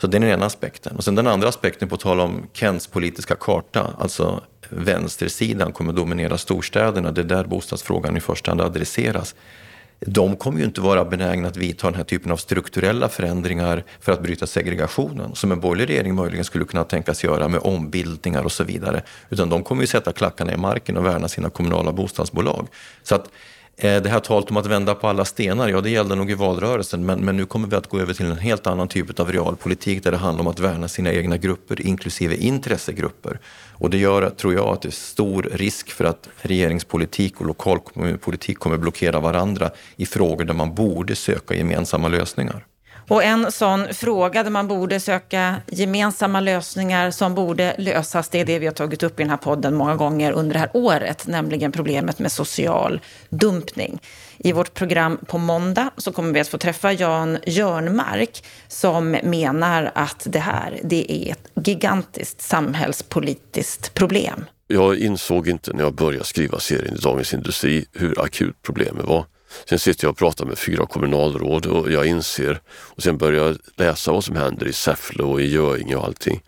Så 0.00 0.06
det 0.06 0.16
är 0.16 0.20
den 0.20 0.30
ena 0.30 0.46
aspekten. 0.46 0.96
Och 0.96 1.04
sen 1.04 1.14
den 1.14 1.26
andra 1.26 1.48
aspekten, 1.48 1.88
på 1.88 1.96
tal 1.96 2.20
om 2.20 2.46
Kents 2.52 2.86
politiska 2.86 3.34
karta, 3.34 3.94
alltså 3.98 4.42
vänstersidan 4.68 5.72
kommer 5.72 5.92
dominera 5.92 6.38
storstäderna, 6.38 7.12
det 7.12 7.20
är 7.20 7.24
där 7.24 7.44
bostadsfrågan 7.44 8.16
i 8.16 8.20
första 8.20 8.50
hand 8.50 8.60
adresseras 8.60 9.34
de 10.00 10.36
kommer 10.36 10.58
ju 10.58 10.64
inte 10.64 10.80
vara 10.80 11.04
benägna 11.04 11.48
att 11.48 11.56
vidta 11.56 11.86
den 11.86 11.94
här 11.94 12.04
typen 12.04 12.32
av 12.32 12.36
strukturella 12.36 13.08
förändringar 13.08 13.84
för 14.00 14.12
att 14.12 14.22
bryta 14.22 14.46
segregationen, 14.46 15.34
som 15.34 15.52
en 15.52 15.60
borgerlig 15.60 15.94
regering 15.94 16.14
möjligen 16.14 16.44
skulle 16.44 16.64
kunna 16.64 16.84
tänkas 16.84 17.24
göra 17.24 17.48
med 17.48 17.60
ombildningar 17.60 18.44
och 18.44 18.52
så 18.52 18.64
vidare. 18.64 19.02
Utan 19.30 19.48
de 19.48 19.62
kommer 19.64 19.82
ju 19.82 19.86
sätta 19.86 20.12
klackarna 20.12 20.52
i 20.52 20.56
marken 20.56 20.96
och 20.96 21.06
värna 21.06 21.28
sina 21.28 21.50
kommunala 21.50 21.92
bostadsbolag. 21.92 22.68
Så 23.02 23.14
att 23.14 23.30
eh, 23.76 24.02
det 24.02 24.08
här 24.08 24.20
talet 24.20 24.50
om 24.50 24.56
att 24.56 24.66
vända 24.66 24.94
på 24.94 25.08
alla 25.08 25.24
stenar, 25.24 25.68
ja 25.68 25.80
det 25.80 25.90
gällde 25.90 26.14
nog 26.14 26.30
i 26.30 26.34
valrörelsen 26.34 27.06
men, 27.06 27.20
men 27.20 27.36
nu 27.36 27.46
kommer 27.46 27.68
vi 27.68 27.76
att 27.76 27.88
gå 27.88 27.98
över 27.98 28.14
till 28.14 28.26
en 28.26 28.38
helt 28.38 28.66
annan 28.66 28.88
typ 28.88 29.20
av 29.20 29.32
realpolitik 29.32 30.04
där 30.04 30.10
det 30.10 30.16
handlar 30.16 30.40
om 30.40 30.46
att 30.46 30.60
värna 30.60 30.88
sina 30.88 31.12
egna 31.12 31.36
grupper, 31.36 31.86
inklusive 31.86 32.36
intressegrupper. 32.36 33.38
Och 33.78 33.90
det 33.90 33.98
gör, 33.98 34.30
tror 34.30 34.54
jag, 34.54 34.68
att 34.68 34.82
det 34.82 34.88
är 34.88 34.90
stor 34.90 35.48
risk 35.52 35.90
för 35.90 36.04
att 36.04 36.28
regeringspolitik 36.36 37.40
och 37.40 37.46
lokalpolitik 37.46 38.58
kommer 38.58 38.76
blockera 38.76 39.20
varandra 39.20 39.70
i 39.96 40.06
frågor 40.06 40.44
där 40.44 40.54
man 40.54 40.74
borde 40.74 41.16
söka 41.16 41.54
gemensamma 41.54 42.08
lösningar. 42.08 42.64
Och 43.08 43.24
en 43.24 43.52
sån 43.52 43.94
fråga 43.94 44.42
där 44.42 44.50
man 44.50 44.68
borde 44.68 45.00
söka 45.00 45.54
gemensamma 45.66 46.40
lösningar 46.40 47.10
som 47.10 47.34
borde 47.34 47.74
lösas, 47.78 48.28
det 48.28 48.40
är 48.40 48.44
det 48.44 48.58
vi 48.58 48.66
har 48.66 48.72
tagit 48.72 49.02
upp 49.02 49.20
i 49.20 49.22
den 49.22 49.30
här 49.30 49.36
podden 49.36 49.74
många 49.74 49.96
gånger 49.96 50.32
under 50.32 50.52
det 50.52 50.58
här 50.58 50.70
året, 50.72 51.26
nämligen 51.26 51.72
problemet 51.72 52.18
med 52.18 52.32
social 52.32 53.00
dumpning. 53.30 54.00
I 54.38 54.52
vårt 54.52 54.74
program 54.74 55.18
på 55.26 55.38
måndag 55.38 55.90
så 55.96 56.12
kommer 56.12 56.32
vi 56.32 56.40
att 56.40 56.48
få 56.48 56.58
träffa 56.58 56.92
Jan 56.92 57.38
Jörnmark 57.46 58.44
som 58.68 59.10
menar 59.10 59.90
att 59.94 60.26
det 60.30 60.38
här 60.38 60.80
det 60.82 61.12
är 61.12 61.32
ett 61.32 61.66
gigantiskt 61.66 62.40
samhällspolitiskt 62.40 63.94
problem. 63.94 64.44
Jag 64.66 64.98
insåg 64.98 65.48
inte 65.48 65.72
när 65.72 65.82
jag 65.82 65.94
började 65.94 66.24
skriva 66.24 66.60
serien 66.60 66.94
i 66.94 66.98
Dagens 66.98 67.34
Industri 67.34 67.86
hur 67.92 68.20
akut 68.20 68.56
problemet 68.62 69.04
var. 69.04 69.24
Sen 69.68 69.78
sitter 69.78 70.04
jag 70.04 70.12
och 70.12 70.18
pratar 70.18 70.44
med 70.44 70.58
fyra 70.58 70.86
kommunalråd 70.86 71.66
och 71.66 71.92
jag 71.92 72.06
inser 72.06 72.60
och 72.70 73.02
sen 73.02 73.18
börjar 73.18 73.46
jag 73.46 73.56
läsa 73.76 74.12
vad 74.12 74.24
som 74.24 74.36
händer 74.36 74.66
i 74.66 74.72
Säffle 74.72 75.22
och 75.22 75.40
i 75.40 75.46
Göinge 75.46 75.96
och 75.96 76.04
allting. 76.04 76.42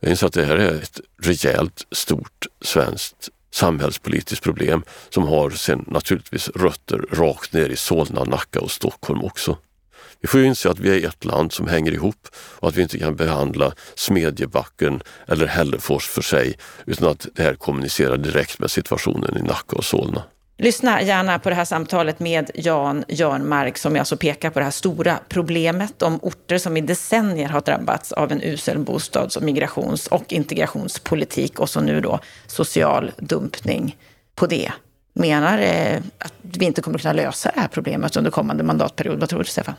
Jag 0.00 0.10
inser 0.10 0.26
att 0.26 0.32
det 0.32 0.44
här 0.44 0.56
är 0.56 0.74
ett 0.74 1.00
rejält 1.22 1.86
stort 1.92 2.46
svenskt 2.60 3.28
samhällspolitiskt 3.54 4.44
problem 4.44 4.82
som 5.10 5.26
har 5.26 5.50
sen 5.50 5.84
naturligtvis 5.86 6.48
rötter 6.48 6.98
rakt 6.98 7.52
ner 7.52 7.68
i 7.68 7.76
Solna, 7.76 8.24
Nacka 8.24 8.60
och 8.60 8.70
Stockholm 8.70 9.24
också. 9.24 9.58
Vi 10.20 10.28
får 10.28 10.40
ju 10.40 10.46
inse 10.46 10.70
att 10.70 10.78
vi 10.78 11.04
är 11.04 11.08
ett 11.08 11.24
land 11.24 11.52
som 11.52 11.68
hänger 11.68 11.92
ihop 11.92 12.28
och 12.34 12.68
att 12.68 12.76
vi 12.76 12.82
inte 12.82 12.98
kan 12.98 13.16
behandla 13.16 13.72
Smedjebacken 13.94 15.02
eller 15.26 15.46
Hällefors 15.46 16.06
för 16.06 16.22
sig 16.22 16.58
utan 16.86 17.08
att 17.08 17.26
det 17.34 17.42
här 17.42 17.54
kommunicerar 17.54 18.16
direkt 18.16 18.58
med 18.58 18.70
situationen 18.70 19.36
i 19.36 19.42
Nacka 19.42 19.76
och 19.76 19.84
Solna. 19.84 20.22
Lyssna 20.62 21.02
gärna 21.02 21.38
på 21.38 21.48
det 21.48 21.54
här 21.54 21.64
samtalet 21.64 22.20
med 22.20 22.50
Jan 22.54 23.04
Jörnmark 23.08 23.78
som 23.78 23.96
alltså 23.96 24.16
pekar 24.16 24.50
på 24.50 24.58
det 24.58 24.64
här 24.64 24.70
stora 24.70 25.18
problemet 25.28 26.02
om 26.02 26.18
orter 26.22 26.58
som 26.58 26.76
i 26.76 26.80
decennier 26.80 27.48
har 27.48 27.60
drabbats 27.60 28.12
av 28.12 28.32
en 28.32 28.42
usel 28.42 28.78
bostads 28.78 29.36
och 29.36 29.42
migrations 29.42 30.06
och 30.06 30.32
integrationspolitik 30.32 31.60
och 31.60 31.68
så 31.68 31.80
nu 31.80 32.00
då 32.00 32.20
social 32.46 33.10
dumpning 33.18 33.96
på 34.34 34.46
det. 34.46 34.72
Menar 35.12 35.58
eh, 35.58 35.96
att 36.18 36.34
vi 36.42 36.64
inte 36.64 36.82
kommer 36.82 36.98
kunna 36.98 37.12
lösa 37.12 37.50
det 37.54 37.60
här 37.60 37.68
problemet 37.68 38.16
under 38.16 38.30
kommande 38.30 38.64
mandatperiod. 38.64 39.20
Vad 39.20 39.28
tror 39.28 39.38
du, 39.38 39.44
Stefan? 39.44 39.74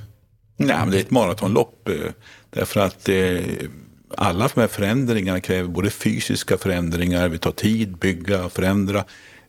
Nej, 0.58 0.78
men 0.80 0.92
det 0.92 0.98
är 0.98 1.02
ett 1.02 1.12
maratonlopp. 1.12 1.90
Eh, 1.90 1.96
därför 2.50 2.80
att 2.80 3.10
eh, 3.10 3.16
alla 4.18 4.50
de 4.54 4.62
här 4.62 4.68
förändringarna 4.68 5.40
kräver 5.40 5.70
både 5.70 5.90
fysiska 5.90 6.58
förändringar, 6.58 7.30
vi 7.30 7.38
tar 7.38 7.52
tid, 7.52 7.98
bygga, 7.98 8.50
förändra 8.50 9.04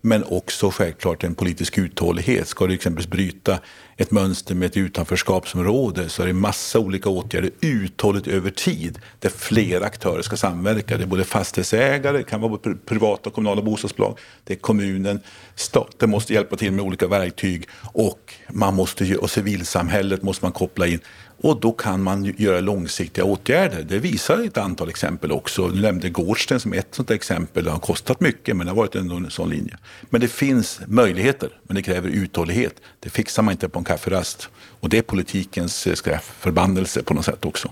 men 0.06 0.24
också 0.24 0.70
självklart 0.70 1.24
en 1.24 1.34
politisk 1.34 1.78
uthållighet. 1.78 2.48
Ska 2.48 2.66
du 2.66 2.74
exempelvis 2.74 3.10
bryta 3.10 3.58
ett 3.96 4.10
mönster 4.10 4.54
med 4.54 4.66
ett 4.66 4.76
utanförskapsområde 4.76 6.08
så 6.08 6.22
är 6.22 6.26
det 6.26 6.32
massa 6.32 6.78
olika 6.78 7.08
åtgärder 7.08 7.50
uthålligt 7.60 8.26
över 8.26 8.50
tid 8.50 8.98
där 9.18 9.28
flera 9.28 9.84
aktörer 9.84 10.22
ska 10.22 10.36
samverka. 10.36 10.96
Det 10.96 11.04
är 11.04 11.06
både 11.06 11.24
fastighetsägare, 11.24 12.18
det 12.18 12.24
kan 12.24 12.40
vara 12.40 12.58
privata 12.86 13.28
och 13.28 13.34
kommunala 13.34 13.62
bostadsbolag, 13.62 14.18
det 14.44 14.52
är 14.52 14.58
kommunen, 14.58 15.20
staten 15.54 16.10
måste 16.10 16.34
hjälpa 16.34 16.56
till 16.56 16.72
med 16.72 16.84
olika 16.84 17.06
verktyg 17.06 17.68
och, 17.92 18.34
man 18.50 18.74
måste, 18.74 19.16
och 19.16 19.30
civilsamhället 19.30 20.22
måste 20.22 20.44
man 20.44 20.52
koppla 20.52 20.86
in. 20.86 21.00
Och 21.44 21.60
då 21.60 21.72
kan 21.72 22.02
man 22.02 22.34
göra 22.36 22.60
långsiktiga 22.60 23.24
åtgärder. 23.24 23.82
Det 23.82 23.98
visar 23.98 24.44
ett 24.44 24.58
antal 24.58 24.88
exempel 24.88 25.32
också. 25.32 25.68
Du 25.68 25.80
nämnde 25.80 26.10
Gårdsten 26.10 26.60
som 26.60 26.72
ett 26.72 26.88
sådant 26.90 27.10
exempel. 27.10 27.64
Det 27.64 27.70
har 27.70 27.78
kostat 27.78 28.20
mycket 28.20 28.56
men 28.56 28.66
det 28.66 28.72
har 28.72 28.76
varit 28.76 28.94
en 28.94 29.30
sån 29.30 29.50
linje. 29.50 29.78
Men 30.10 30.20
det 30.20 30.28
finns 30.28 30.80
möjligheter, 30.86 31.48
men 31.62 31.76
det 31.76 31.82
kräver 31.82 32.08
uthållighet. 32.08 32.74
Det 33.00 33.10
fixar 33.10 33.42
man 33.42 33.52
inte 33.52 33.68
på 33.68 33.78
en 33.78 33.84
kafferast. 33.84 34.48
Och 34.80 34.88
det 34.88 34.98
är 34.98 35.02
politikens 35.02 35.86
eh, 35.86 36.18
förbannelse 36.20 37.02
på 37.02 37.14
något 37.14 37.24
sätt 37.24 37.44
också. 37.44 37.70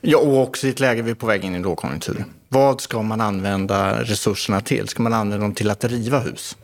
Ja, 0.00 0.18
och 0.18 0.42
också 0.42 0.66
i 0.66 0.70
ett 0.70 0.80
läge 0.80 1.02
vi 1.02 1.10
är 1.10 1.14
på 1.14 1.26
väg 1.26 1.44
in 1.44 1.52
i 1.52 1.56
en 1.56 1.62
lågkonjunktur. 1.62 2.24
Vad 2.48 2.80
ska 2.80 3.02
man 3.02 3.20
använda 3.20 4.02
resurserna 4.02 4.60
till? 4.60 4.88
Ska 4.88 5.02
man 5.02 5.12
använda 5.12 5.44
dem 5.44 5.54
till 5.54 5.70
att 5.70 5.84
riva 5.84 6.18
hus? 6.18 6.56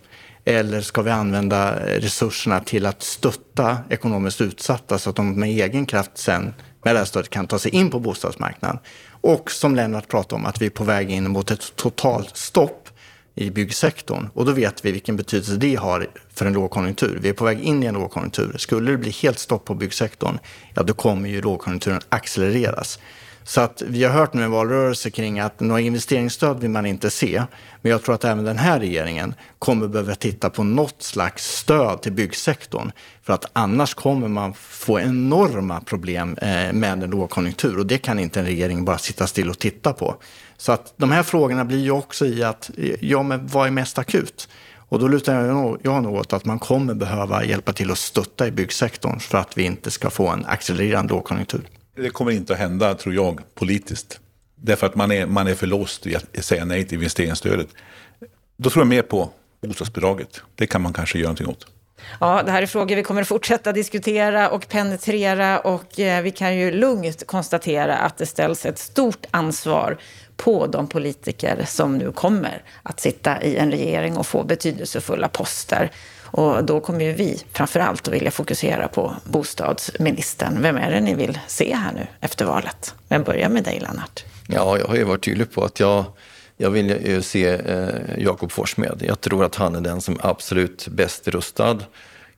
Eller 0.44 0.80
ska 0.80 1.02
vi 1.02 1.10
använda 1.10 1.86
resurserna 1.86 2.60
till 2.60 2.86
att 2.86 3.02
stötta 3.02 3.78
ekonomiskt 3.90 4.40
utsatta 4.40 4.98
så 4.98 5.10
att 5.10 5.16
de 5.16 5.40
med 5.40 5.48
egen 5.48 5.86
kraft 5.86 6.10
sen 6.14 6.54
med 6.82 6.94
det 6.94 6.98
här 6.98 7.04
stödet 7.04 7.30
kan 7.30 7.46
ta 7.46 7.58
sig 7.58 7.74
in 7.74 7.90
på 7.90 8.00
bostadsmarknaden? 8.00 8.78
Och 9.08 9.50
som 9.50 9.74
Lennart 9.74 10.08
pratade 10.08 10.34
om, 10.34 10.46
att 10.46 10.62
vi 10.62 10.66
är 10.66 10.70
på 10.70 10.84
väg 10.84 11.10
in 11.10 11.30
mot 11.30 11.50
ett 11.50 11.76
totalt 11.76 12.36
stopp 12.36 12.88
i 13.34 13.50
byggsektorn. 13.50 14.28
Och 14.34 14.44
då 14.44 14.52
vet 14.52 14.84
vi 14.84 14.92
vilken 14.92 15.16
betydelse 15.16 15.56
det 15.56 15.74
har 15.74 16.06
för 16.34 16.46
en 16.46 16.52
lågkonjunktur. 16.52 17.18
Vi 17.22 17.28
är 17.28 17.32
på 17.32 17.44
väg 17.44 17.60
in 17.60 17.82
i 17.82 17.86
en 17.86 17.94
lågkonjunktur. 17.94 18.54
Skulle 18.58 18.90
det 18.90 18.98
bli 18.98 19.10
helt 19.10 19.38
stopp 19.38 19.64
på 19.64 19.74
byggsektorn, 19.74 20.38
ja 20.74 20.82
då 20.82 20.94
kommer 20.94 21.28
ju 21.28 21.42
lågkonjunkturen 21.42 22.00
accelereras. 22.08 22.98
Så 23.44 23.60
att 23.60 23.82
vi 23.86 24.04
har 24.04 24.12
hört 24.12 24.34
nu 24.34 24.42
en 24.42 24.50
valrörelse 24.50 25.10
kring 25.10 25.40
att 25.40 25.60
några 25.60 25.80
investeringsstöd 25.80 26.60
vill 26.60 26.70
man 26.70 26.86
inte 26.86 27.10
se. 27.10 27.42
Men 27.82 27.92
jag 27.92 28.02
tror 28.02 28.14
att 28.14 28.24
även 28.24 28.44
den 28.44 28.58
här 28.58 28.80
regeringen 28.80 29.34
kommer 29.58 29.88
behöva 29.88 30.14
titta 30.14 30.50
på 30.50 30.64
något 30.64 31.02
slags 31.02 31.56
stöd 31.56 32.02
till 32.02 32.12
byggsektorn. 32.12 32.92
För 33.22 33.32
att 33.32 33.44
annars 33.52 33.94
kommer 33.94 34.28
man 34.28 34.54
få 34.54 35.00
enorma 35.00 35.80
problem 35.80 36.36
eh, 36.42 36.72
med 36.72 37.02
en 37.02 37.10
lågkonjunktur. 37.10 37.78
Och 37.78 37.86
det 37.86 37.98
kan 37.98 38.18
inte 38.18 38.40
en 38.40 38.46
regering 38.46 38.84
bara 38.84 38.98
sitta 38.98 39.26
still 39.26 39.50
och 39.50 39.58
titta 39.58 39.92
på. 39.92 40.16
Så 40.56 40.72
att 40.72 40.94
de 40.96 41.12
här 41.12 41.22
frågorna 41.22 41.64
blir 41.64 41.78
ju 41.78 41.90
också 41.90 42.26
i 42.26 42.42
att, 42.42 42.70
eh, 42.78 42.96
ja 43.00 43.22
men 43.22 43.46
vad 43.46 43.66
är 43.66 43.70
mest 43.70 43.98
akut? 43.98 44.48
Och 44.88 44.98
då 44.98 45.08
lutar 45.08 45.34
jag 45.34 45.54
nog, 45.54 45.78
jag 45.82 46.02
nog 46.02 46.14
åt 46.14 46.32
att 46.32 46.44
man 46.44 46.58
kommer 46.58 46.94
behöva 46.94 47.44
hjälpa 47.44 47.72
till 47.72 47.90
att 47.90 47.98
stötta 47.98 48.46
i 48.46 48.50
byggsektorn 48.50 49.20
för 49.20 49.38
att 49.38 49.58
vi 49.58 49.62
inte 49.62 49.90
ska 49.90 50.10
få 50.10 50.28
en 50.28 50.44
accelererande 50.46 51.14
lågkonjunktur. 51.14 51.68
Det 51.94 52.10
kommer 52.10 52.30
inte 52.30 52.52
att 52.52 52.58
hända, 52.58 52.94
tror 52.94 53.14
jag, 53.14 53.40
politiskt. 53.54 54.20
Därför 54.56 54.86
att 54.86 54.94
man 54.94 55.12
är, 55.12 55.26
man 55.26 55.46
är 55.46 55.54
för 55.54 55.66
låst 55.66 56.06
i 56.06 56.16
att 56.16 56.44
säga 56.44 56.64
nej 56.64 56.84
till 56.84 56.98
investeringsstödet. 56.98 57.68
Då 58.56 58.70
tror 58.70 58.80
jag 58.80 58.88
mer 58.88 59.02
på 59.02 59.30
bostadsbidraget. 59.60 60.42
Det 60.54 60.66
kan 60.66 60.82
man 60.82 60.92
kanske 60.92 61.18
göra 61.18 61.28
någonting 61.28 61.48
åt. 61.48 61.66
Ja, 62.20 62.42
det 62.42 62.50
här 62.50 62.62
är 62.62 62.66
frågor 62.66 62.96
vi 62.96 63.02
kommer 63.02 63.22
att 63.22 63.28
fortsätta 63.28 63.72
diskutera 63.72 64.50
och 64.50 64.68
penetrera 64.68 65.58
och 65.60 66.00
eh, 66.00 66.22
vi 66.22 66.30
kan 66.30 66.56
ju 66.56 66.70
lugnt 66.70 67.26
konstatera 67.26 67.96
att 67.96 68.18
det 68.18 68.26
ställs 68.26 68.66
ett 68.66 68.78
stort 68.78 69.26
ansvar 69.30 69.98
på 70.36 70.66
de 70.66 70.88
politiker 70.88 71.64
som 71.66 71.98
nu 71.98 72.12
kommer 72.12 72.62
att 72.82 73.00
sitta 73.00 73.42
i 73.42 73.56
en 73.56 73.70
regering 73.70 74.16
och 74.16 74.26
få 74.26 74.44
betydelsefulla 74.44 75.28
poster. 75.28 75.90
Och 76.36 76.64
då 76.64 76.80
kommer 76.80 77.04
ju 77.04 77.12
vi 77.12 77.42
framför 77.52 77.80
allt 77.80 78.08
att 78.08 78.14
vilja 78.14 78.30
fokusera 78.30 78.88
på 78.88 79.14
bostadsministern. 79.24 80.62
Vem 80.62 80.76
är 80.76 80.90
det 80.90 81.00
ni 81.00 81.14
vill 81.14 81.38
se 81.46 81.74
här 81.74 81.92
nu 81.92 82.06
efter 82.20 82.44
valet? 82.44 82.94
Vem 83.08 83.22
börjar 83.22 83.48
med 83.48 83.64
dig, 83.64 83.80
Lennart? 83.80 84.24
Ja, 84.48 84.78
jag 84.78 84.86
har 84.86 84.96
ju 84.96 85.04
varit 85.04 85.24
tydlig 85.24 85.52
på 85.52 85.64
att 85.64 85.80
jag, 85.80 86.04
jag 86.56 86.70
vill 86.70 87.22
se 87.22 87.48
eh, 87.48 87.88
Jakob 88.18 88.52
Forssmed. 88.52 89.02
Jag 89.06 89.20
tror 89.20 89.44
att 89.44 89.54
han 89.54 89.74
är 89.74 89.80
den 89.80 90.00
som 90.00 90.14
är 90.14 90.26
absolut 90.26 90.88
bäst 90.88 91.28
rustad. 91.28 91.78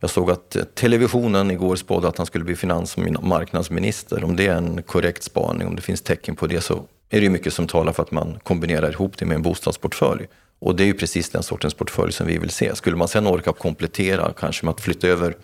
Jag 0.00 0.10
såg 0.10 0.30
att 0.30 0.56
televisionen 0.74 1.50
igår 1.50 1.76
spådde 1.76 2.08
att 2.08 2.16
han 2.16 2.26
skulle 2.26 2.44
bli 2.44 2.56
finansmarknadsminister. 2.56 4.24
Om 4.24 4.36
det 4.36 4.46
är 4.46 4.54
en 4.54 4.82
korrekt 4.82 5.22
spaning, 5.22 5.68
om 5.68 5.76
det 5.76 5.82
finns 5.82 6.02
tecken 6.02 6.36
på 6.36 6.46
det, 6.46 6.60
så 6.60 6.82
är 7.10 7.20
det 7.20 7.30
mycket 7.30 7.52
som 7.52 7.66
talar 7.66 7.92
för 7.92 8.02
att 8.02 8.10
man 8.10 8.38
kombinerar 8.42 8.90
ihop 8.90 9.18
det 9.18 9.24
med 9.24 9.34
en 9.34 9.42
bostadsportfölj. 9.42 10.26
Och 10.58 10.76
det 10.76 10.82
är 10.82 10.86
ju 10.86 10.94
precis 10.94 11.30
den 11.30 11.42
sortens 11.42 11.74
portfölj 11.74 12.12
som 12.12 12.26
vi 12.26 12.38
vill 12.38 12.50
se. 12.50 12.76
Skulle 12.76 12.96
man 12.96 13.08
sen 13.08 13.26
orka 13.26 13.52
komplettera, 13.52 14.32
kanske 14.36 14.66
med 14.66 14.72
att 14.72 14.80
flytta 14.80 15.08
över 15.08 15.36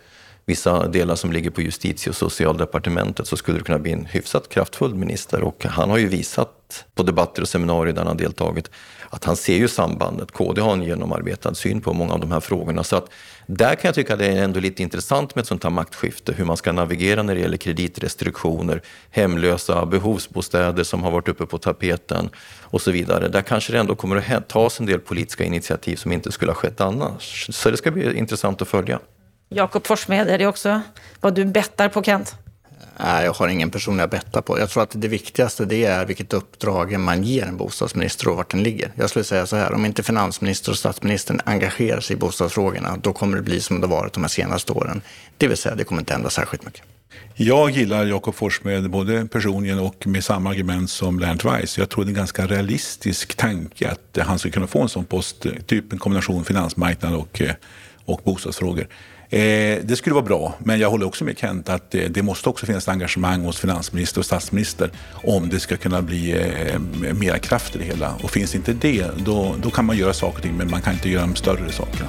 vissa 0.47 0.89
delar 0.89 1.15
som 1.15 1.33
ligger 1.33 1.51
på 1.51 1.63
justitie 1.63 2.11
och 2.11 2.17
socialdepartementet 2.17 3.27
så 3.27 3.37
skulle 3.37 3.59
det 3.59 3.65
kunna 3.65 3.79
bli 3.79 3.93
en 3.93 4.05
hyfsat 4.05 4.49
kraftfull 4.49 4.95
minister. 4.95 5.43
Och 5.43 5.65
han 5.65 5.91
har 5.91 5.99
ju 5.99 6.09
visat 6.09 6.85
på 6.95 7.03
debatter 7.03 7.43
och 7.43 7.49
seminarier 7.49 7.95
där 7.95 8.05
han 8.05 8.17
deltagit 8.17 8.71
att 9.11 9.25
han 9.25 9.37
ser 9.37 9.57
ju 9.57 9.69
sambandet. 9.69 10.33
KD 10.33 10.61
har 10.61 10.73
en 10.73 10.83
genomarbetad 10.83 11.55
syn 11.55 11.81
på 11.81 11.93
många 11.93 12.15
av 12.15 12.21
de 12.21 12.33
här 12.33 12.41
frågorna. 12.41 12.85
Så 12.85 12.97
att 12.97 13.11
där 13.47 13.75
kan 13.75 13.89
jag 13.89 13.95
tycka 13.95 14.13
att 14.13 14.19
det 14.19 14.27
är 14.27 14.45
ändå 14.45 14.61
lite 14.61 14.83
intressant 14.83 15.35
med 15.35 15.43
ett 15.43 15.49
sånt 15.49 15.65
här 15.65 15.71
maktskifte, 15.71 16.33
hur 16.33 16.45
man 16.45 16.57
ska 16.57 16.73
navigera 16.73 17.23
när 17.23 17.35
det 17.35 17.41
gäller 17.41 17.57
kreditrestriktioner, 17.57 18.83
hemlösa, 19.11 19.87
behovsbostäder 19.87 20.85
som 20.85 21.03
har 21.03 21.11
varit 21.11 21.29
uppe 21.29 21.47
på 21.47 21.59
tapeten 21.59 22.31
och 22.61 22.81
så 22.81 22.91
vidare. 22.91 23.29
Där 23.29 23.43
kanske 23.43 23.73
det 23.73 23.79
ändå 23.79 23.95
kommer 23.95 24.35
att 24.35 24.49
tas 24.49 24.81
en 24.81 24.87
del 24.87 25.01
politiska 25.01 25.45
initiativ 25.45 25.97
som 25.97 26.13
inte 26.13 26.33
skulle 26.33 26.51
ha 26.51 26.57
skett 26.57 26.81
annars. 26.81 27.47
Så 27.51 27.71
det 27.71 27.77
ska 27.77 27.91
bli 27.91 28.19
intressant 28.19 28.63
att 28.63 28.69
följa. 28.69 28.99
Jakob 29.55 29.87
Forssmed, 29.87 30.29
är 30.29 30.39
det 30.39 30.47
också 30.47 30.81
vad 31.21 31.35
du 31.35 31.45
bettar 31.45 31.89
på 31.89 32.03
Kent? 32.03 32.35
Nej, 33.01 33.25
jag 33.25 33.33
har 33.33 33.49
ingen 33.49 33.71
person 33.71 33.99
jag 33.99 34.11
bettar 34.11 34.43
på. 34.43 34.59
Jag 34.59 34.71
tror 34.71 34.83
att 34.83 34.93
det 34.95 35.09
viktigaste 35.09 35.65
det 35.65 35.85
är 35.85 36.07
vilket 36.07 36.33
uppdrag 36.33 36.99
man 36.99 37.23
ger 37.23 37.47
en 37.47 37.57
bostadsminister 37.57 38.29
och 38.29 38.37
vart 38.37 38.51
den 38.51 38.63
ligger. 38.63 38.93
Jag 38.95 39.11
skulle 39.11 39.25
säga 39.25 39.47
så 39.47 39.57
här, 39.57 39.73
om 39.73 39.85
inte 39.85 40.03
finansminister 40.03 40.71
och 40.71 40.79
statsministern 40.79 41.41
engagerar 41.45 42.01
sig 42.01 42.17
i 42.17 42.19
bostadsfrågorna, 42.19 42.97
då 43.03 43.13
kommer 43.13 43.37
det 43.37 43.43
bli 43.43 43.61
som 43.61 43.81
det 43.81 43.87
varit 43.87 44.13
de 44.13 44.23
här 44.23 44.29
senaste 44.29 44.73
åren. 44.73 45.03
Det 45.37 45.49
vill 45.49 45.57
säga, 45.57 45.75
det 45.75 45.85
kommer 45.85 46.03
inte 46.03 46.13
hända 46.13 46.31
särskilt 46.31 46.65
mycket. 46.65 46.83
Jag 47.35 47.71
gillar 47.71 48.05
Jakob 48.05 48.35
Forssmed 48.35 48.91
både 48.91 49.27
personligen 49.27 49.79
och 49.79 50.07
med 50.07 50.25
samma 50.25 50.51
argument 50.51 50.91
som 50.91 51.19
Lennart 51.19 51.45
Weiss. 51.45 51.79
Jag 51.79 51.89
tror 51.89 52.05
det 52.05 52.09
är 52.09 52.11
en 52.11 52.15
ganska 52.15 52.47
realistisk 52.47 53.35
tanke 53.35 53.91
att 53.91 54.27
han 54.27 54.39
ska 54.39 54.51
kunna 54.51 54.67
få 54.67 54.83
en 54.83 54.89
sån 54.89 55.05
post, 55.05 55.47
typ 55.67 55.93
en 55.93 55.99
kombination 55.99 56.45
finansmarknad 56.45 57.15
och, 57.15 57.43
och 58.05 58.21
bostadsfrågor. 58.25 58.87
Eh, 59.33 59.79
det 59.83 59.97
skulle 59.97 60.15
vara 60.15 60.25
bra, 60.25 60.55
men 60.59 60.81
jag 60.81 60.91
håller 60.91 61.07
också 61.07 61.25
med 61.25 61.39
Kent 61.39 61.69
att 61.69 61.91
det, 61.91 62.09
det 62.09 62.23
måste 62.23 62.49
också 62.49 62.67
finnas 62.67 62.89
engagemang 62.89 63.45
hos 63.45 63.61
finansminister 63.61 64.21
och 64.21 64.25
statsminister 64.25 64.91
om 65.25 65.49
det 65.49 65.61
ska 65.61 65.77
kunna 65.77 66.03
bli 66.03 66.33
eh, 66.33 66.81
mera 67.15 67.39
kraft 67.39 67.77
i 67.77 67.79
det 67.79 67.85
hela. 67.85 68.15
Och 68.23 68.31
finns 68.31 68.55
inte 68.55 68.73
det, 68.73 69.07
då, 69.17 69.55
då 69.63 69.71
kan 69.71 69.85
man 69.85 69.97
göra 69.97 70.13
saker 70.13 70.37
och 70.37 70.43
ting, 70.43 70.57
men 70.57 70.71
man 70.71 70.83
kan 70.83 70.93
inte 70.93 71.09
göra 71.09 71.23
de 71.23 71.37
större 71.37 71.73
sakerna. 71.73 72.09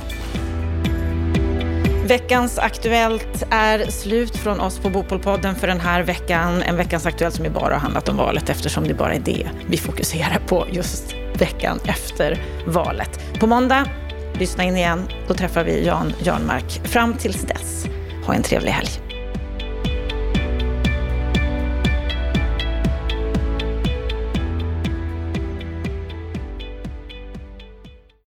Veckans 2.08 2.60
Aktuellt 2.60 3.44
är 3.50 3.92
slut 3.92 4.38
från 4.38 4.60
oss 4.60 4.80
på 4.80 4.90
Bopolpodden 4.90 5.56
för 5.56 5.68
den 5.68 5.80
här 5.80 6.04
veckan. 6.04 6.62
En 6.62 6.78
Veckans 6.78 7.06
Aktuellt 7.06 7.36
som 7.36 7.46
ju 7.46 7.52
bara 7.52 7.74
har 7.74 7.80
handlat 7.80 8.10
om 8.10 8.18
valet 8.18 8.50
eftersom 8.50 8.88
det 8.88 8.94
bara 8.94 9.14
är 9.14 9.20
det 9.20 9.50
vi 9.68 9.78
fokuserar 9.78 10.42
på 10.48 10.68
just 10.72 11.16
veckan 11.40 11.80
efter 11.86 12.42
valet. 12.68 13.20
På 13.40 13.48
måndag 13.48 13.88
Lyssna 14.40 14.64
in 14.64 14.78
igen. 14.78 15.08
Då 15.28 15.34
träffar 15.34 15.64
vi 15.64 15.86
Jan 15.86 16.14
Jörnmark. 16.20 16.82
Fram 16.84 17.14
tills 17.14 17.42
dess, 17.42 17.86
ha 18.26 18.34
en 18.34 18.44
trevlig 18.44 18.72
helg. 18.72 19.13